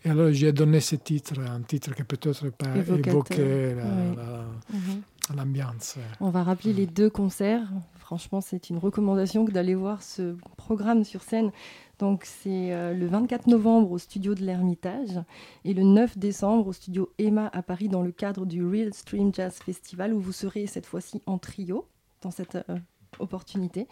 [0.03, 4.15] Et alors, j'ai donné ce titre, un titre qui peut-être peut Évocateur, évoquer la- ouais.
[4.17, 4.45] la-
[4.77, 5.01] Mhm.
[5.37, 5.95] l'ambiance.
[6.19, 7.67] On va rappeler les deux concerts.
[7.99, 11.51] Franchement, c'est une recommandation que d'aller voir ce programme sur scène.
[11.99, 15.19] Donc, c'est euh, le 24 novembre au studio de l'Ermitage
[15.65, 19.33] et le 9 décembre au studio Emma à Paris dans le cadre du Real Stream
[19.33, 21.85] Jazz Festival où vous serez cette fois-ci en trio
[22.21, 22.77] dans cette euh,
[23.19, 23.85] opportunité.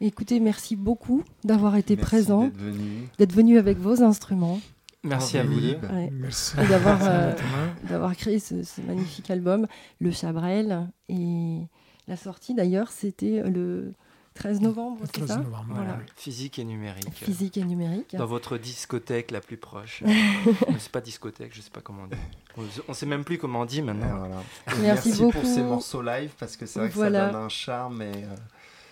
[0.00, 3.08] Écoutez, merci beaucoup d'avoir été Merci présent, d'être venu.
[3.18, 4.60] d'être venu avec vos instruments.
[5.02, 5.78] Merci à vous deux.
[5.92, 6.10] Ouais.
[6.12, 6.54] Merci.
[6.62, 9.66] Et d'avoir, Merci, euh, d'avoir créé ce, ce magnifique album,
[10.00, 10.88] Le Chabrel.
[11.08, 11.58] Et
[12.06, 13.94] la sortie d'ailleurs, c'était le
[14.34, 15.66] 13 novembre, c'est 13 ça novembre.
[15.74, 17.12] Voilà, physique et numérique.
[17.14, 18.16] Physique et numérique.
[18.16, 20.02] Dans votre discothèque la plus proche.
[20.06, 22.16] Mais c'est pas discothèque, je sais pas comment on dit.
[22.56, 24.18] On, on sait même plus comment on dit maintenant.
[24.18, 24.36] voilà.
[24.80, 25.46] Merci Merci pour beaucoup.
[25.46, 27.26] ces morceaux live parce que c'est vrai que Voilà.
[27.26, 28.34] ça donne un charme et euh,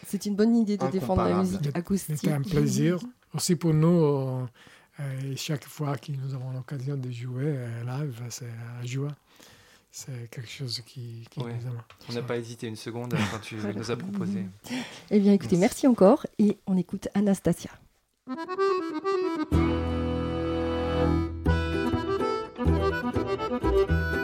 [0.06, 2.16] C'est une bonne idée de défendre la musique acoustique.
[2.18, 2.98] C'était un plaisir.
[3.34, 4.44] Aussi pour nous, euh,
[5.00, 9.12] euh, chaque fois que nous avons l'occasion de jouer euh, live, c'est un joie.
[9.92, 11.52] C'est quelque chose qui, qui Ouais.
[11.54, 11.82] nous aime.
[12.08, 14.46] On n'a pas hésité une seconde quand tu nous as proposé.
[15.10, 16.26] Eh bien, écoutez, merci encore.
[16.38, 17.70] Et on écoute Anastasia.
[23.50, 24.19] Thank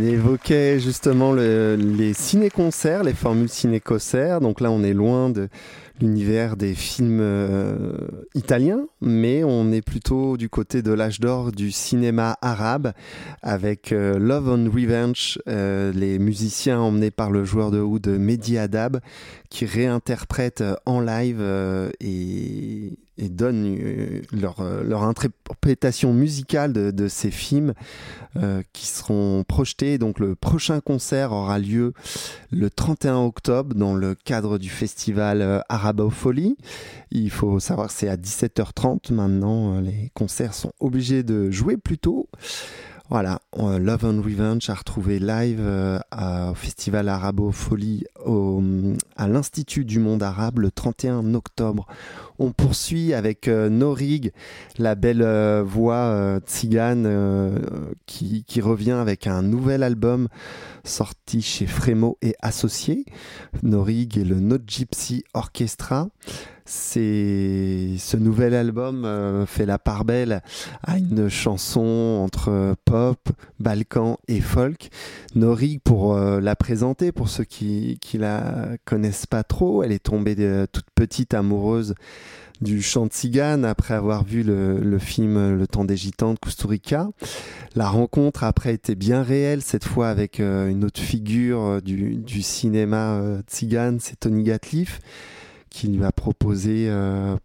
[0.00, 4.40] évoquait justement le- les ciné-concerts, les formules ciné-concerts.
[4.40, 5.48] Donc là, on est loin de
[6.00, 7.92] l'univers des films euh,
[8.34, 12.92] italiens, mais on est plutôt du côté de l'âge d'or du cinéma arabe
[13.42, 18.58] avec euh, Love and Revenge, euh, les musiciens emmenés par le joueur de oud Mehdi
[18.58, 18.98] Adab
[19.50, 21.40] qui réinterprètent en live
[22.00, 27.74] et, et donnent euh, leur, euh, leur interprétation musicale de, ces films
[28.36, 29.98] euh, qui seront projetés.
[29.98, 31.92] Donc le prochain concert aura lieu
[32.50, 36.56] le 31 octobre dans le cadre du festival Arabofolie.
[37.10, 39.80] Il faut savoir que c'est à 17h30 maintenant.
[39.80, 42.28] Les concerts sont obligés de jouer plus tôt.
[43.10, 45.62] Voilà, Love and Revenge a retrouvé live
[46.10, 48.62] au festival Arabofolie au,
[49.16, 51.86] à l'Institut du monde arabe le 31 octobre.
[52.38, 54.32] On poursuit avec euh, Norig,
[54.78, 57.08] la belle euh, voix euh, tzigane
[58.06, 60.28] qui, revient avec un nouvel album
[60.84, 63.04] sorti chez Frémo et Associés.
[63.62, 66.08] Norig et le No Gypsy Orchestra.
[66.66, 70.40] Ce nouvel album fait la part belle
[70.82, 73.18] à une chanson entre pop,
[73.60, 74.88] balkan et folk.
[75.34, 80.36] Norig, pour la présenter, pour ceux qui, qui la connaissent pas trop, elle est tombée
[80.36, 81.94] de, toute petite amoureuse
[82.60, 87.08] du chant tzigane après avoir vu le, film Le temps des gitans de Kusturica.
[87.74, 92.42] La rencontre après était bien réelle, cette fois avec euh, une autre figure euh, du,
[92.42, 95.00] cinéma euh, tzigane, c'est Tony Gatliff
[95.70, 96.88] qui lui a proposé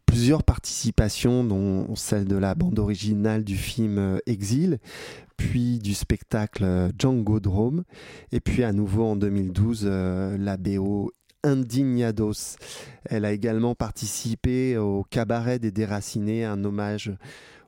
[0.05, 4.77] plusieurs participations, dont celle de la bande originale du film Exil,
[5.39, 7.83] puis du spectacle Django Drome,
[8.33, 11.11] et puis à nouveau en 2012 euh, la BO
[11.43, 12.57] Indignados.
[13.05, 17.11] Elle a également participé au Cabaret des Déracinés, un hommage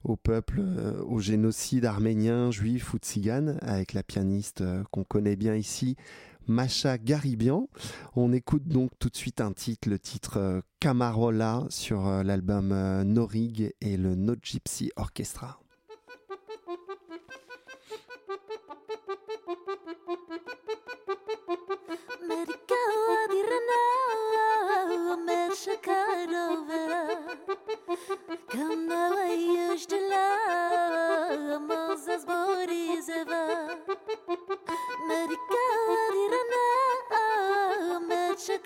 [0.03, 5.35] au peuple, euh, au génocide arménien, juif ou tzigane, avec la pianiste euh, qu'on connaît
[5.35, 5.95] bien ici,
[6.47, 7.69] Macha Garibian.
[8.15, 12.69] On écoute donc tout de suite un titre, le titre euh, Camarola sur l'album
[13.03, 15.59] Norig et le No Gypsy Orchestra.
[25.65, 27.25] wish I got over.
[28.49, 33.77] Come the way you used to love, most as bodies ever.
[35.07, 35.63] Medica
[36.13, 36.67] dirana,
[38.07, 38.59] met you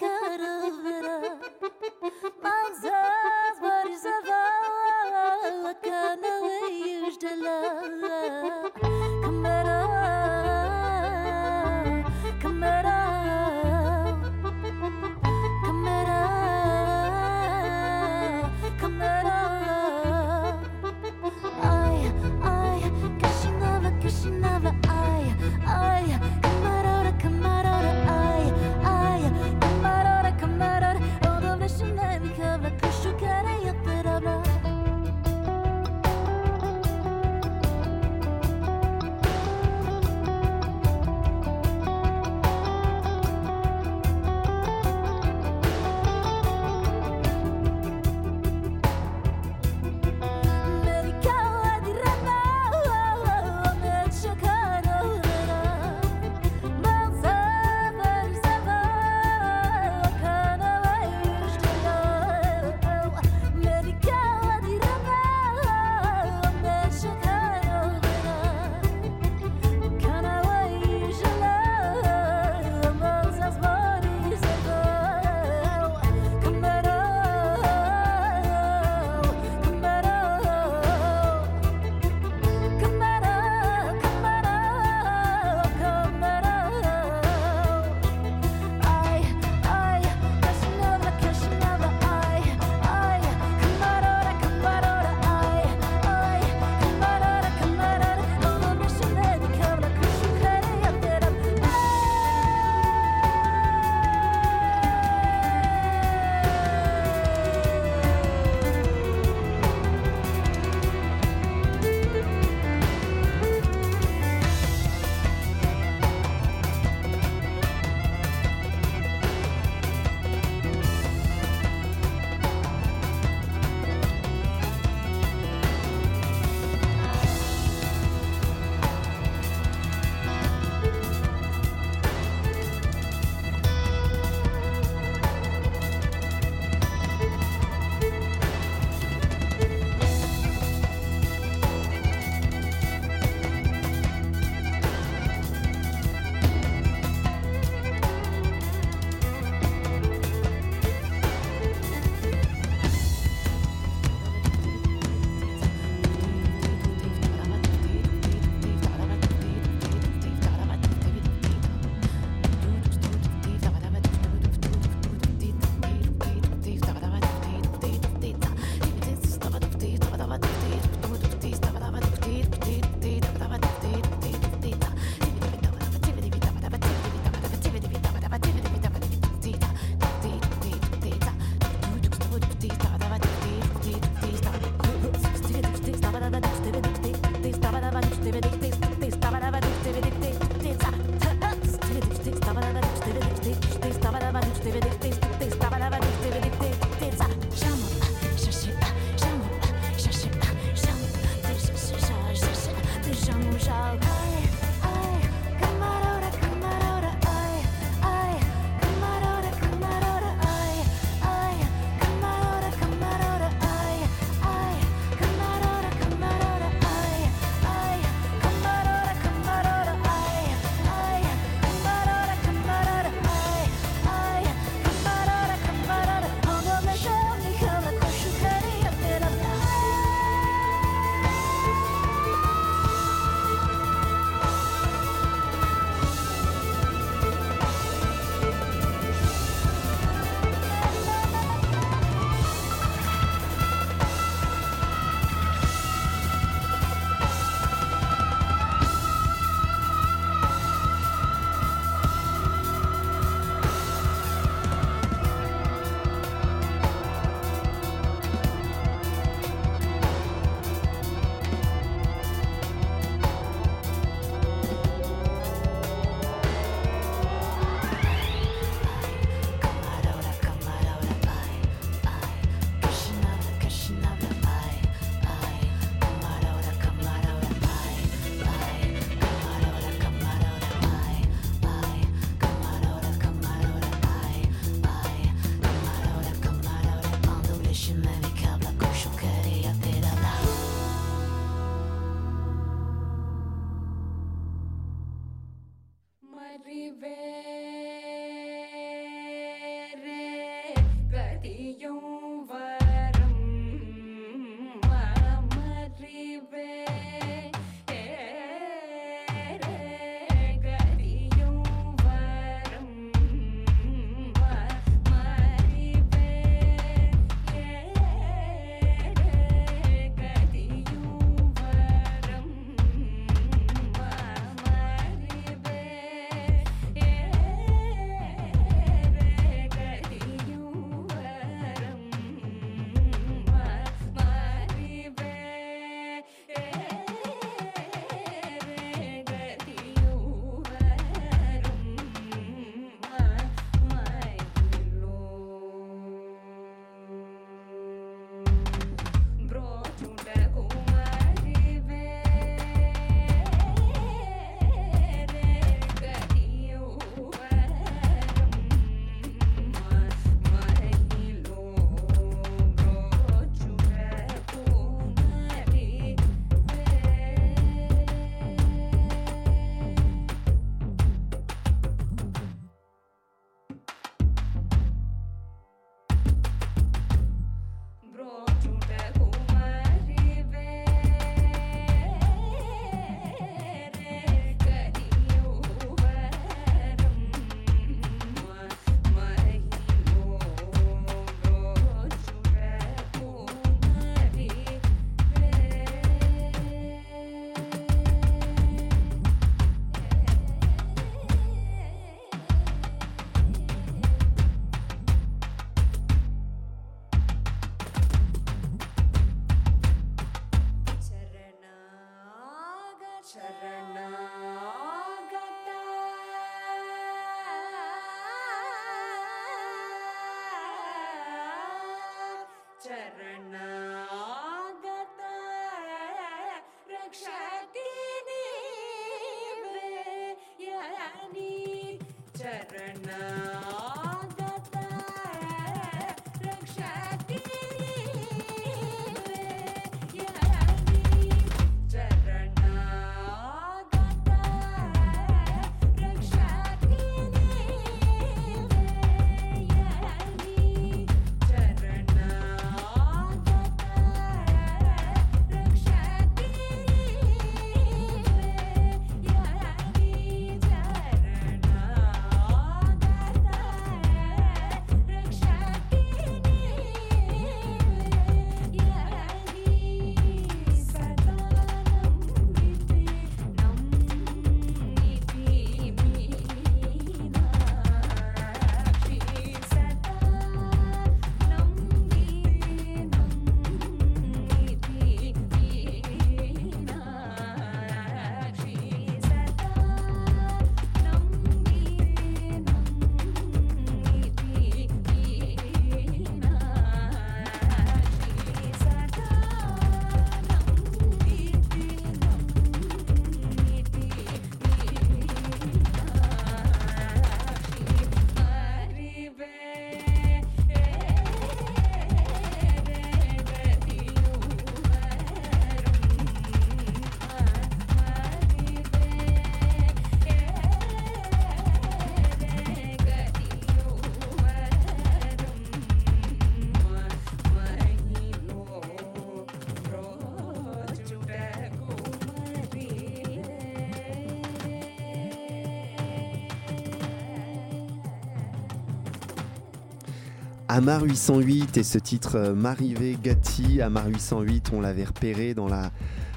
[540.77, 543.81] Amar 808 et ce titre euh, Marivé Gatti.
[543.81, 545.89] Amar 808, on l'avait repéré dans la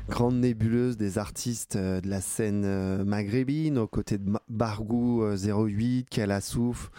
[0.09, 5.36] grande nébuleuse des artistes euh, de la scène euh, maghrébine, aux côtés de Bargou euh,
[5.36, 6.93] 08, Kalassouf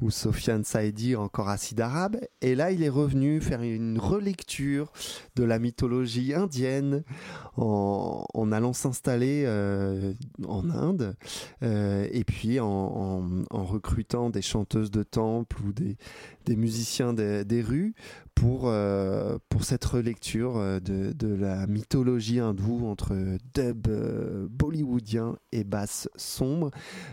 [0.00, 2.16] ou Sofiane Saïdi, encore acide arabe.
[2.40, 4.92] Et là, il est revenu faire une relecture
[5.36, 7.04] de la mythologie indienne
[7.56, 10.12] en, en allant s'installer euh,
[10.46, 11.16] en Inde
[11.62, 15.96] euh, et puis en, recrutant des chanteuses de temple ou des,
[16.56, 17.94] musiciens des rues
[18.34, 23.14] pour, euh, pour cette relecture euh, de, de la mythologie hindoue entre
[23.54, 26.70] dub euh, bollywoodien et basse sombre.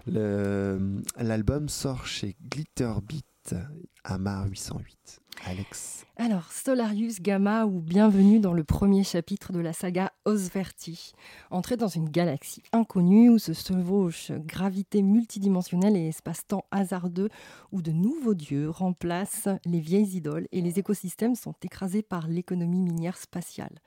[0.07, 3.55] L'album sort chez Glitterbeat
[4.03, 5.21] Amar 808.
[5.45, 6.05] Alex.
[6.23, 11.13] Alors, Solarius Gamma ou bienvenue dans le premier chapitre de la saga Osverti.
[11.49, 17.29] Entrer dans une galaxie inconnue où se chevauchent gravité multidimensionnelle et espace-temps hasardeux,
[17.71, 22.81] où de nouveaux dieux remplacent les vieilles idoles et les écosystèmes sont écrasés par l'économie
[22.81, 23.79] minière spatiale.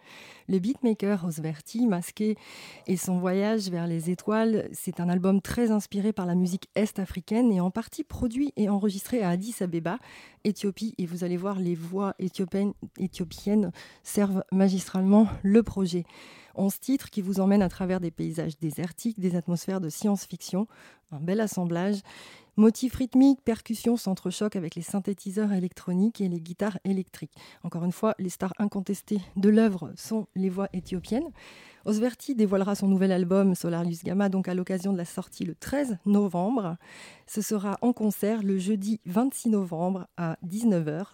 [0.48, 2.36] Le beatmaker Osverti, masqué
[2.88, 7.52] et son voyage vers les étoiles, c'est un album très inspiré par la musique est-africaine
[7.52, 10.00] et en partie produit et enregistré à Addis Abeba,
[10.42, 10.96] Éthiopie.
[10.98, 13.72] Et vous allez voir, les voix éthiopiennes
[14.02, 16.04] servent magistralement le projet.
[16.56, 20.66] 11 titres qui vous emmènent à travers des paysages désertiques, des atmosphères de science-fiction,
[21.10, 22.00] un bel assemblage.
[22.56, 27.34] Motifs rythmiques, percussions s'entrechoquent avec les synthétiseurs électroniques et les guitares électriques.
[27.64, 31.28] Encore une fois, les stars incontestées de l'œuvre sont les voix éthiopiennes.
[31.84, 35.98] Osverti dévoilera son nouvel album Solarius Gamma donc à l'occasion de la sortie le 13
[36.06, 36.76] novembre.
[37.26, 41.06] Ce sera en concert le jeudi 26 novembre à 19h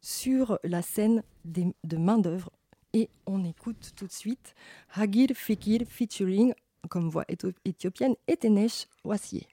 [0.00, 2.50] sur la scène des- de main d'œuvre.
[2.92, 4.54] Et on écoute tout de suite
[4.94, 6.54] Hagir Fikir featuring
[6.88, 7.24] comme voix
[7.64, 9.46] éthiopienne Etenesh Wassier.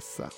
[0.00, 0.28] Ça.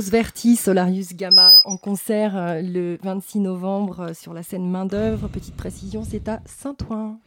[0.00, 5.28] Rosverti, Solarius Gamma en concert euh, le 26 novembre euh, sur la scène Main d'œuvre.
[5.28, 7.20] Petite précision, c'est à Saint-Ouen.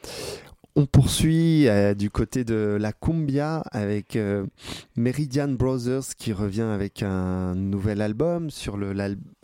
[0.75, 4.17] On poursuit euh, du côté de la cumbia avec
[4.95, 8.91] Meridian Brothers qui revient avec un nouvel album sur le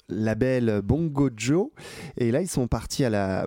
[0.10, 1.70] label Bongo Joe.
[2.18, 3.46] Et là, ils sont partis à la,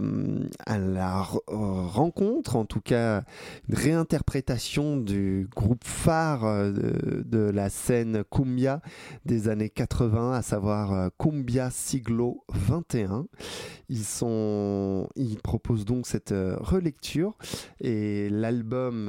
[1.46, 3.24] rencontre, en tout cas,
[3.68, 6.72] une réinterprétation du groupe phare euh,
[7.24, 8.80] de, la scène cumbia
[9.24, 13.26] des années 80, à savoir euh, Cumbia Siglo 21.
[13.88, 17.36] Ils, sont, ils proposent donc cette euh, relecture
[17.80, 19.08] et l'album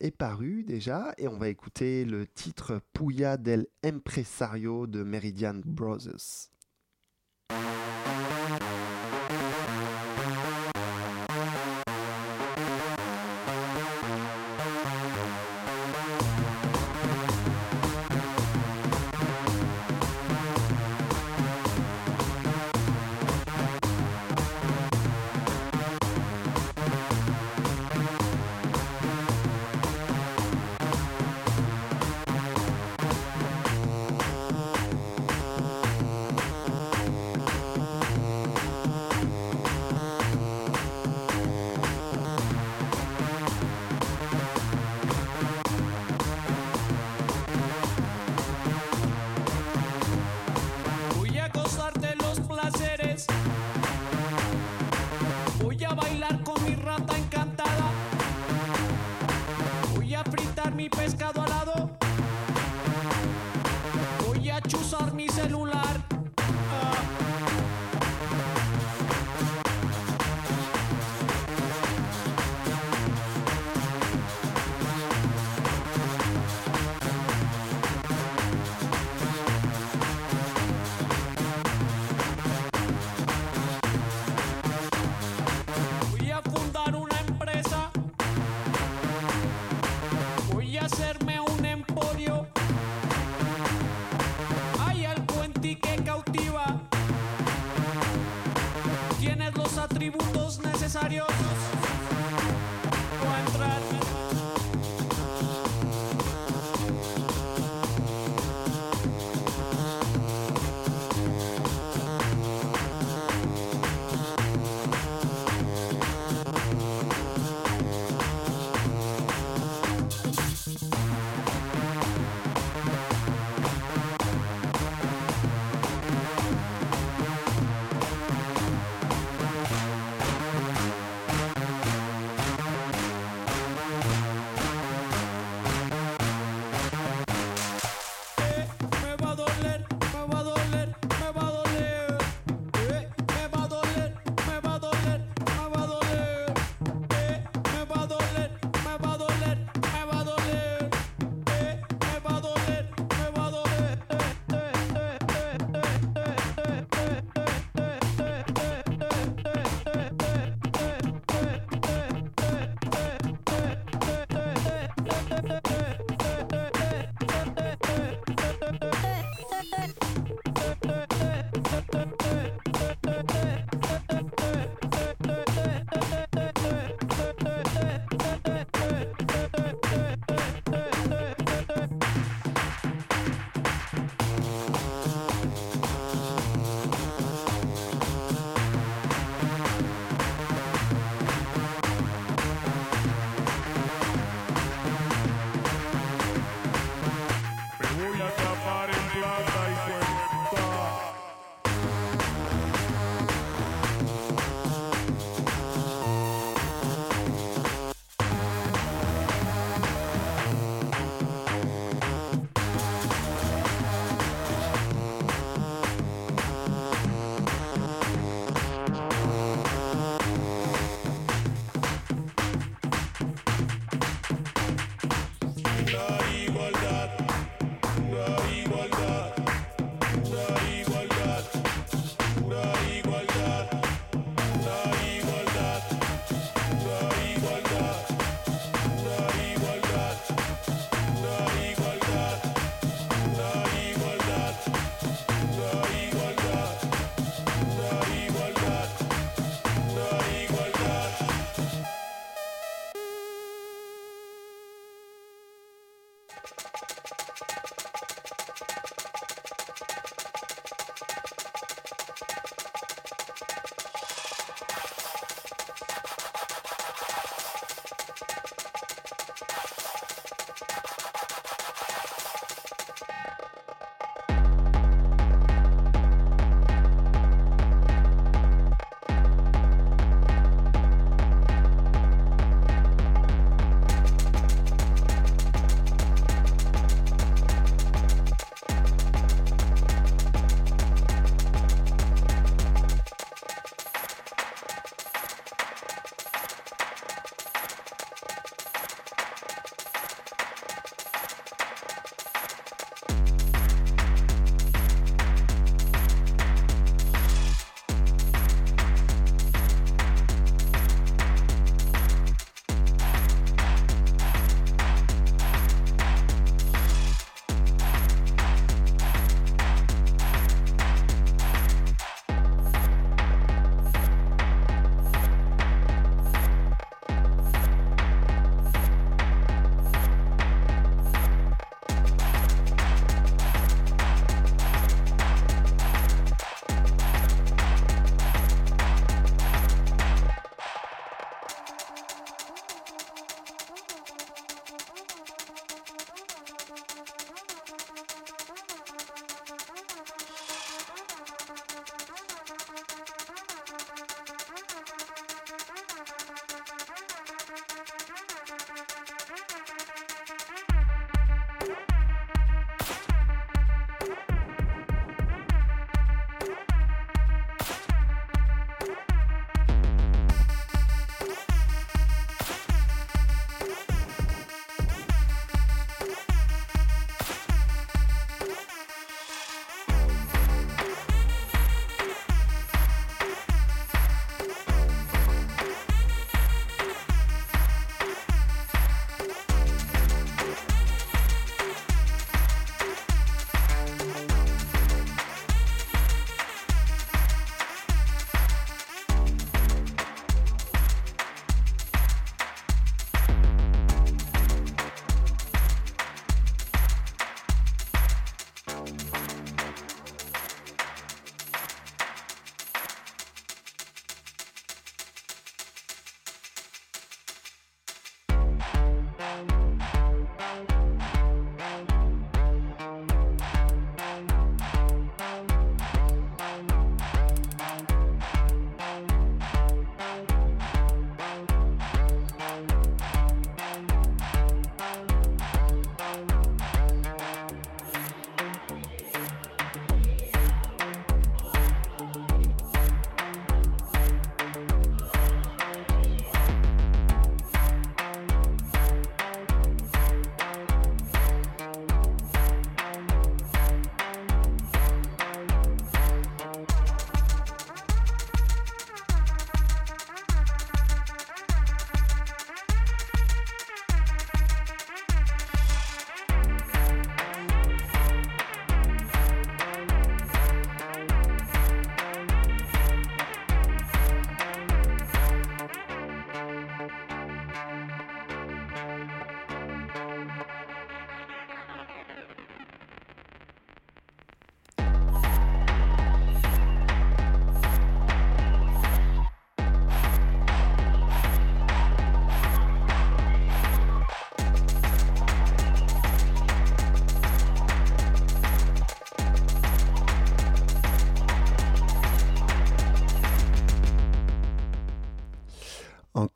[0.00, 6.53] est paru déjà et on va écouter le titre Puya del Empresario de Meridian Brothers.
[7.50, 8.83] Thank you.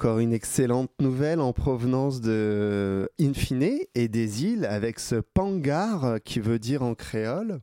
[0.09, 6.41] Encore une excellente nouvelle en provenance de Infine et des îles avec ce pangar qui
[6.41, 7.61] veut dire en créole.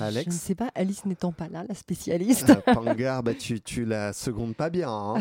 [0.00, 2.48] Alex Je ne sais pas, Alice n'étant pas là, la spécialiste.
[2.48, 4.88] Euh, pangar, bah, tu, tu la secondes pas bien.
[4.90, 5.16] hein.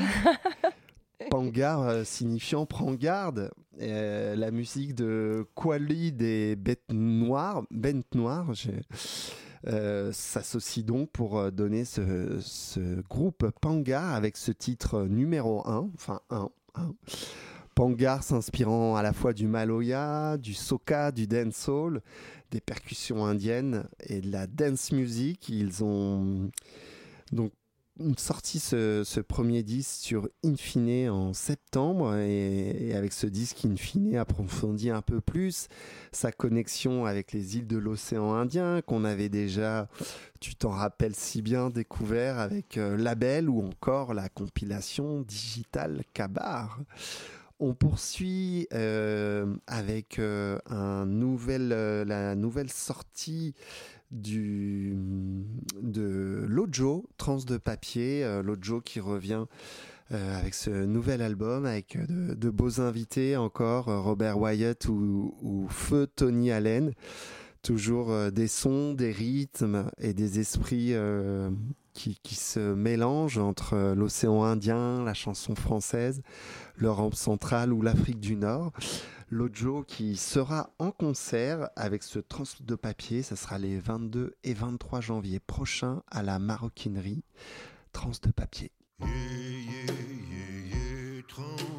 [1.29, 3.51] pangar euh, signifiant prends garde.
[3.81, 8.83] Euh, la musique de Quali des Bêtes Noires, Bêtes Noires, j'ai-
[9.67, 16.19] euh, s'associe donc pour euh, donner ce, groupe Pangar avec ce titre numéro 1, enfin
[16.29, 16.49] 1.
[17.75, 22.01] Pangar s'inspirant à la fois du maloya, du soca, du dancehall,
[22.51, 25.49] des percussions indiennes et de la dance music.
[25.49, 26.51] Ils ont
[27.31, 27.51] donc
[28.17, 34.89] sorti ce, ce premier disque sur Infine en septembre et, avec ce disque Infine approfondit
[34.89, 35.67] un peu plus
[36.11, 39.87] sa connexion avec les îles de l'océan Indien qu'on avait déjà,
[40.39, 46.79] tu t'en rappelles si bien, découvert avec euh, Label ou encore la compilation digitale Kabar.
[47.59, 53.53] On poursuit euh, avec euh, la nouvelle sortie
[54.13, 54.95] de
[56.47, 59.45] Lojo, Trans de papier, euh, Lojo qui revient
[60.11, 66.07] euh, avec ce nouvel album, avec euh, de, beaux invités encore, Robert Wyatt ou, Feu
[66.15, 66.93] Tony Allen.
[67.63, 70.93] Toujours des sons, des rythmes et des esprits
[71.93, 76.23] qui, se mélangent entre l'océan Indien, la chanson française,
[76.75, 78.73] l'Europe centrale ou l'Afrique du Nord.
[79.33, 84.53] Lojo qui sera en concert avec ce trans de papier, ça sera les 22 et
[84.53, 87.23] 23 janvier prochains à la maroquinerie
[87.93, 88.71] Trans de papier.
[91.27, 91.72] trans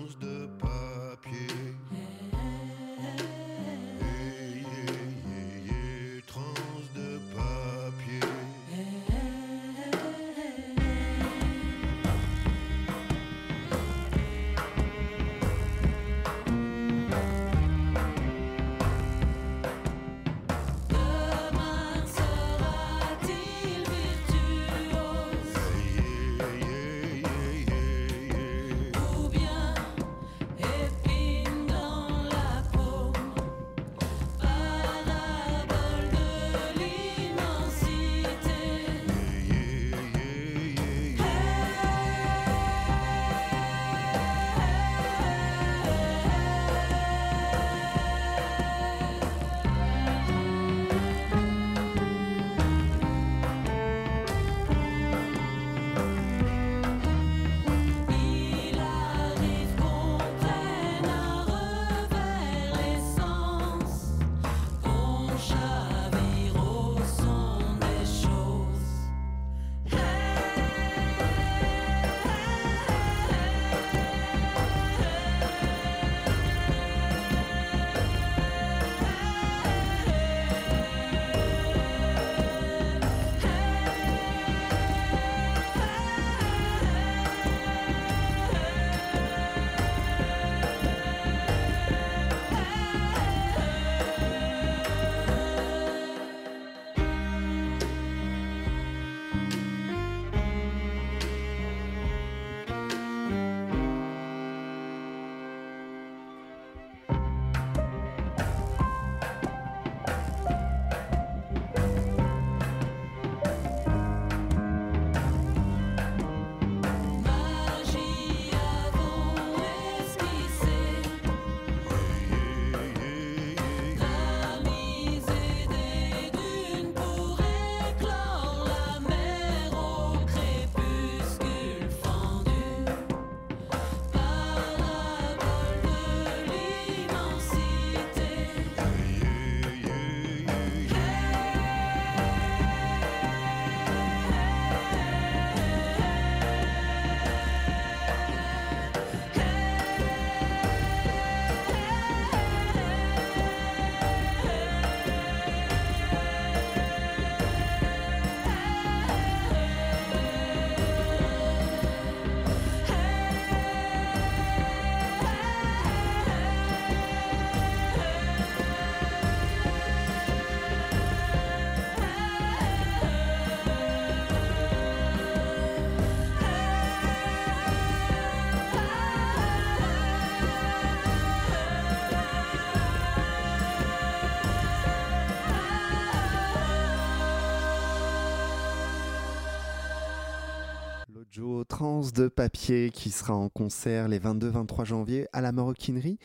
[191.74, 196.20] Trans de papier qui sera en concert les 22-23 janvier à la Maroquinerie.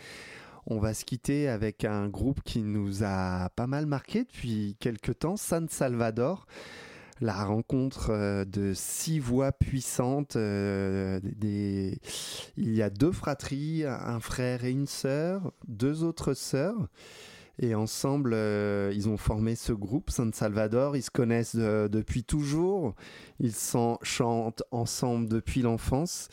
[0.67, 5.17] On va se quitter avec un groupe qui nous a pas mal marqué depuis quelques
[5.17, 6.45] temps, San Salvador.
[7.19, 10.35] La rencontre euh, de six voix puissantes.
[10.35, 11.19] euh.
[11.41, 11.97] Il
[12.55, 16.89] y a deux fratries, un frère et une sœur, deux autres sœurs.
[17.61, 20.95] Et ensemble, euh, ils ont formé ce groupe, San Salvador.
[20.95, 22.95] Ils se connaissent euh, depuis toujours.
[23.41, 23.53] Ils
[24.01, 26.29] chantent ensemble depuis l'enfance.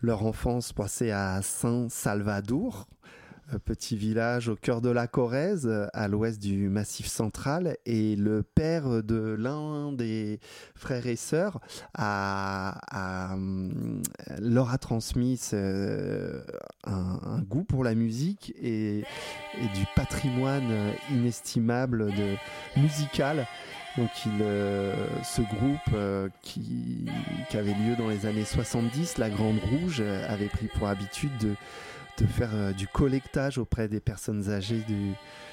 [0.00, 2.88] Leur enfance passée à San Salvador,
[3.58, 7.76] petit village au cœur de la Corrèze, à l'ouest du Massif central.
[7.86, 10.40] Et le père de l'un des
[10.74, 11.60] frères et sœurs
[11.94, 14.02] a, hum,
[14.40, 16.42] leur a transmis ce-
[16.84, 19.04] un, goût pour la musique et,
[19.74, 22.10] du patrimoine euh, inestimable
[22.76, 23.46] musical.
[23.98, 27.04] Donc il, euh, ce groupe euh, qui,
[27.50, 31.36] qui avait lieu dans les années 70, la Grande Rouge, euh, avait pris pour habitude
[31.38, 31.54] de,
[32.18, 35.12] de faire euh, du collectage auprès des personnes âgées du,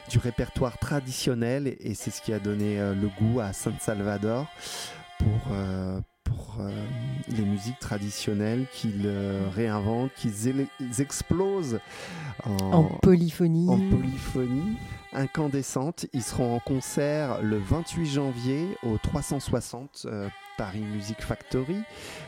[0.09, 4.45] du répertoire traditionnel et, c'est ce qui a donné euh, le goût à San Salvador
[5.19, 6.69] pour, euh, pour euh,
[7.29, 10.55] les musiques traditionnelles qu'ils euh, réinventent, qu'ils
[10.99, 11.79] explosent
[12.45, 13.69] En polyphonie.
[13.69, 14.77] en polyphonie
[15.13, 16.05] incandescente.
[16.13, 20.29] Ils seront en concert le 28 janvier au 360 euh,
[20.59, 21.83] Paris Music Factory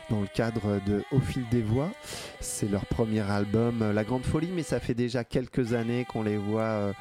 [0.08, 1.90] dans le cadre de Au fil des voix.
[2.40, 6.22] C'est leur premier album euh, La Grande Folie, mais ça fait déjà quelques années qu'on
[6.22, 6.92] les voit euh,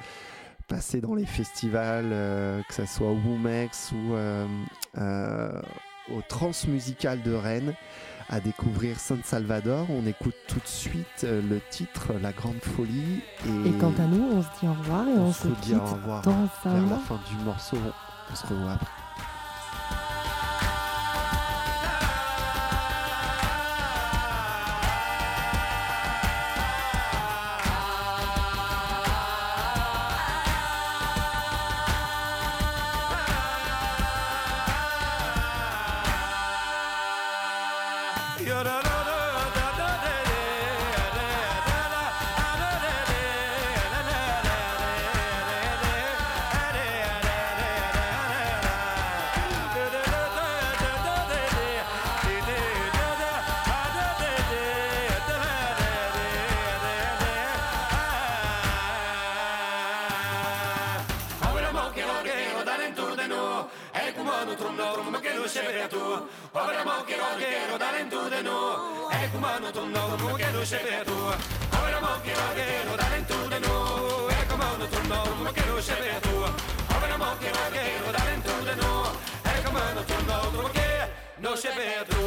[0.67, 4.13] passer dans les festivals, euh, que ce soit au Woomex ou
[6.13, 7.75] au Transmusical de Rennes
[8.27, 9.87] à découvrir San Salvador.
[9.89, 13.21] On écoute tout de suite le titre La Grande Folie.
[13.45, 15.77] Et, Et quant à nous, on se dit au revoir et on, se dit quitte
[15.77, 17.77] au revoir dans vers la fin du morceau.
[18.29, 19.00] On se revoit après.
[75.81, 76.53] conosce bene tua.
[76.95, 79.11] Ove non monti una che de no.
[79.43, 81.55] El comando tu no trovo che non
[82.07, 82.19] tu.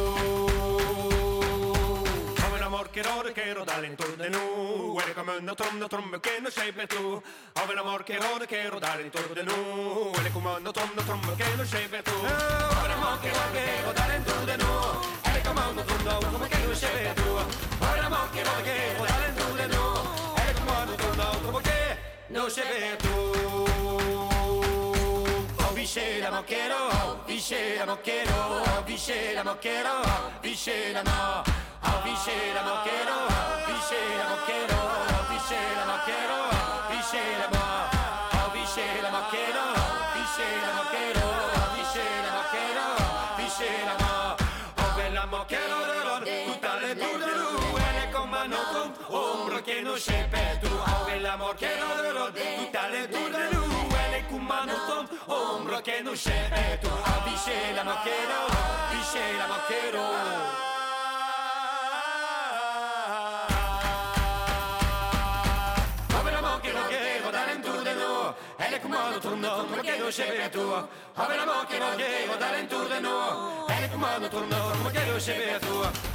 [2.43, 4.97] Ove rode che rodare in tu de no.
[4.99, 6.51] E comando tromba, tromba, che non
[6.87, 7.21] tu.
[7.53, 11.45] Ove non morchi rode che rodare in tu de no E comando tromba, tromba, che
[11.55, 11.67] non
[12.03, 12.11] tu.
[12.11, 16.57] Ove non morchi rode che rodare in tu de no E comando tromba, tromba, che
[16.57, 17.29] non tu.
[17.79, 18.83] Ove rode che
[22.27, 23.33] non c'è per tu.
[25.73, 30.01] Visce la mocchero, visce la mocchero, visce la mocchero,
[30.41, 31.43] visce no.
[32.03, 33.15] Visce la mocchero,
[33.65, 34.77] visce la mocchero,
[35.29, 36.37] visce la mocchero,
[36.89, 37.63] visce la mo.
[38.53, 39.63] Visce la mocchero,
[40.13, 41.25] visce la mocchero,
[41.75, 42.85] visce la mocchero,
[43.37, 44.04] visce la mocchero.
[49.85, 53.63] no shepe tu au el amor que no duro tu tale tu de lu
[54.03, 56.89] ele kumano tom ombro que no shepe tu.
[57.13, 60.05] Avishe la maquero avishe la maquero
[69.21, 73.67] tornò perché lo scepe tuo Aveva mo che non devo dare in tu di nuovo
[73.67, 76.14] E ne comando tornò perché lo scepe tua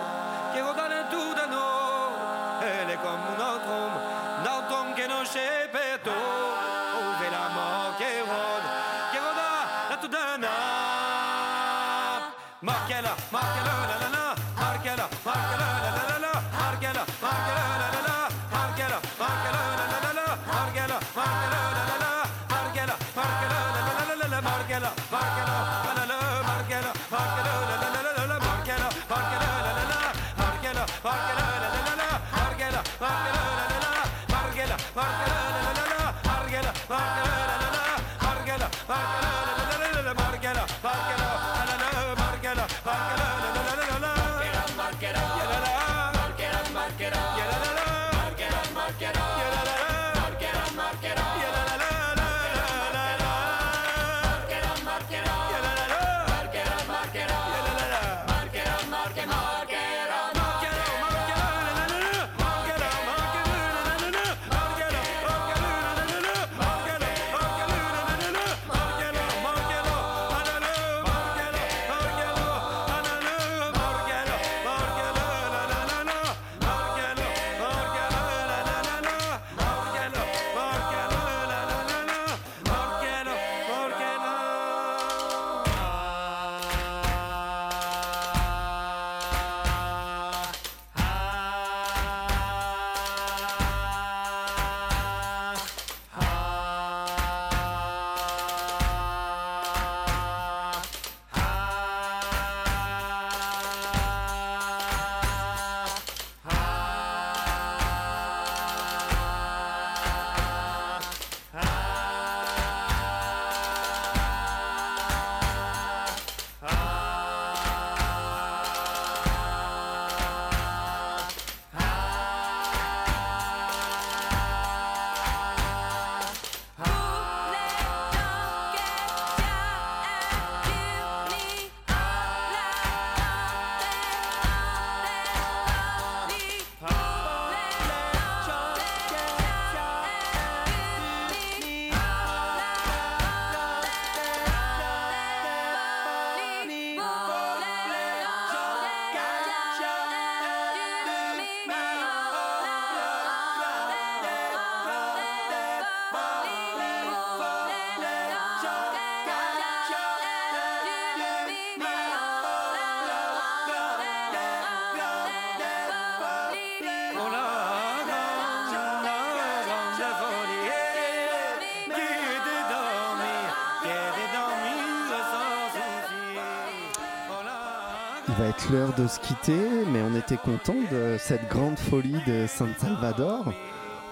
[178.63, 179.57] Il va être l'heure de se quitter,
[179.91, 183.53] mais on était content de cette grande folie de San Salvador.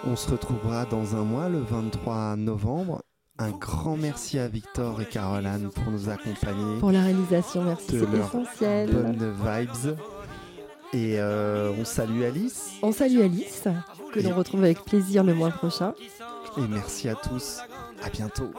[0.05, 3.01] On se retrouvera dans un mois, le 23 novembre.
[3.37, 6.79] Un grand merci à Victor et Caroline pour nous accompagner.
[6.79, 8.91] Pour la réalisation, merci, de leur essentiel.
[8.91, 9.97] bonnes vibes.
[10.93, 12.71] Et euh, on salue Alice.
[12.81, 13.67] On salue Alice,
[14.13, 15.93] que l'on retrouve avec plaisir le mois prochain.
[16.57, 17.59] Et merci à tous.
[18.03, 18.51] À bientôt.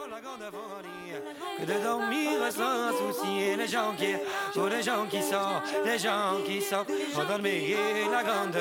[1.59, 4.05] que de dormir sans souci et les gens qui
[4.52, 7.77] pour les gens qui sortent les gens qui sortent endormir
[8.10, 8.59] la grande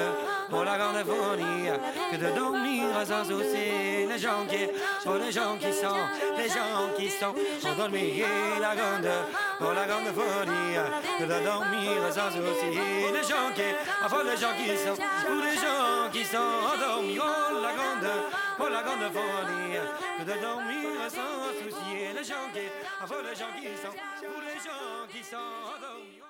[0.50, 1.70] pour la grande folie
[2.12, 4.08] que de dormir sans souci.
[4.08, 4.68] Les gens qui
[5.04, 6.00] pour les gens qui sortent
[6.38, 8.26] les gens qui sortent endormir
[8.60, 9.12] la grande
[9.60, 10.76] pour la grande folie
[11.20, 12.80] que de dormir sans souci.
[13.14, 13.70] Les gens qui
[14.06, 16.38] enfin les gens qui sortent pour les gens qui sont
[16.74, 18.12] endormis la grande
[18.60, 19.80] pour la grande folie
[20.20, 22.66] que de dormir sans souci les gens qui
[23.02, 23.96] enfin les gens qui sont
[24.28, 26.29] pour les gens qui sont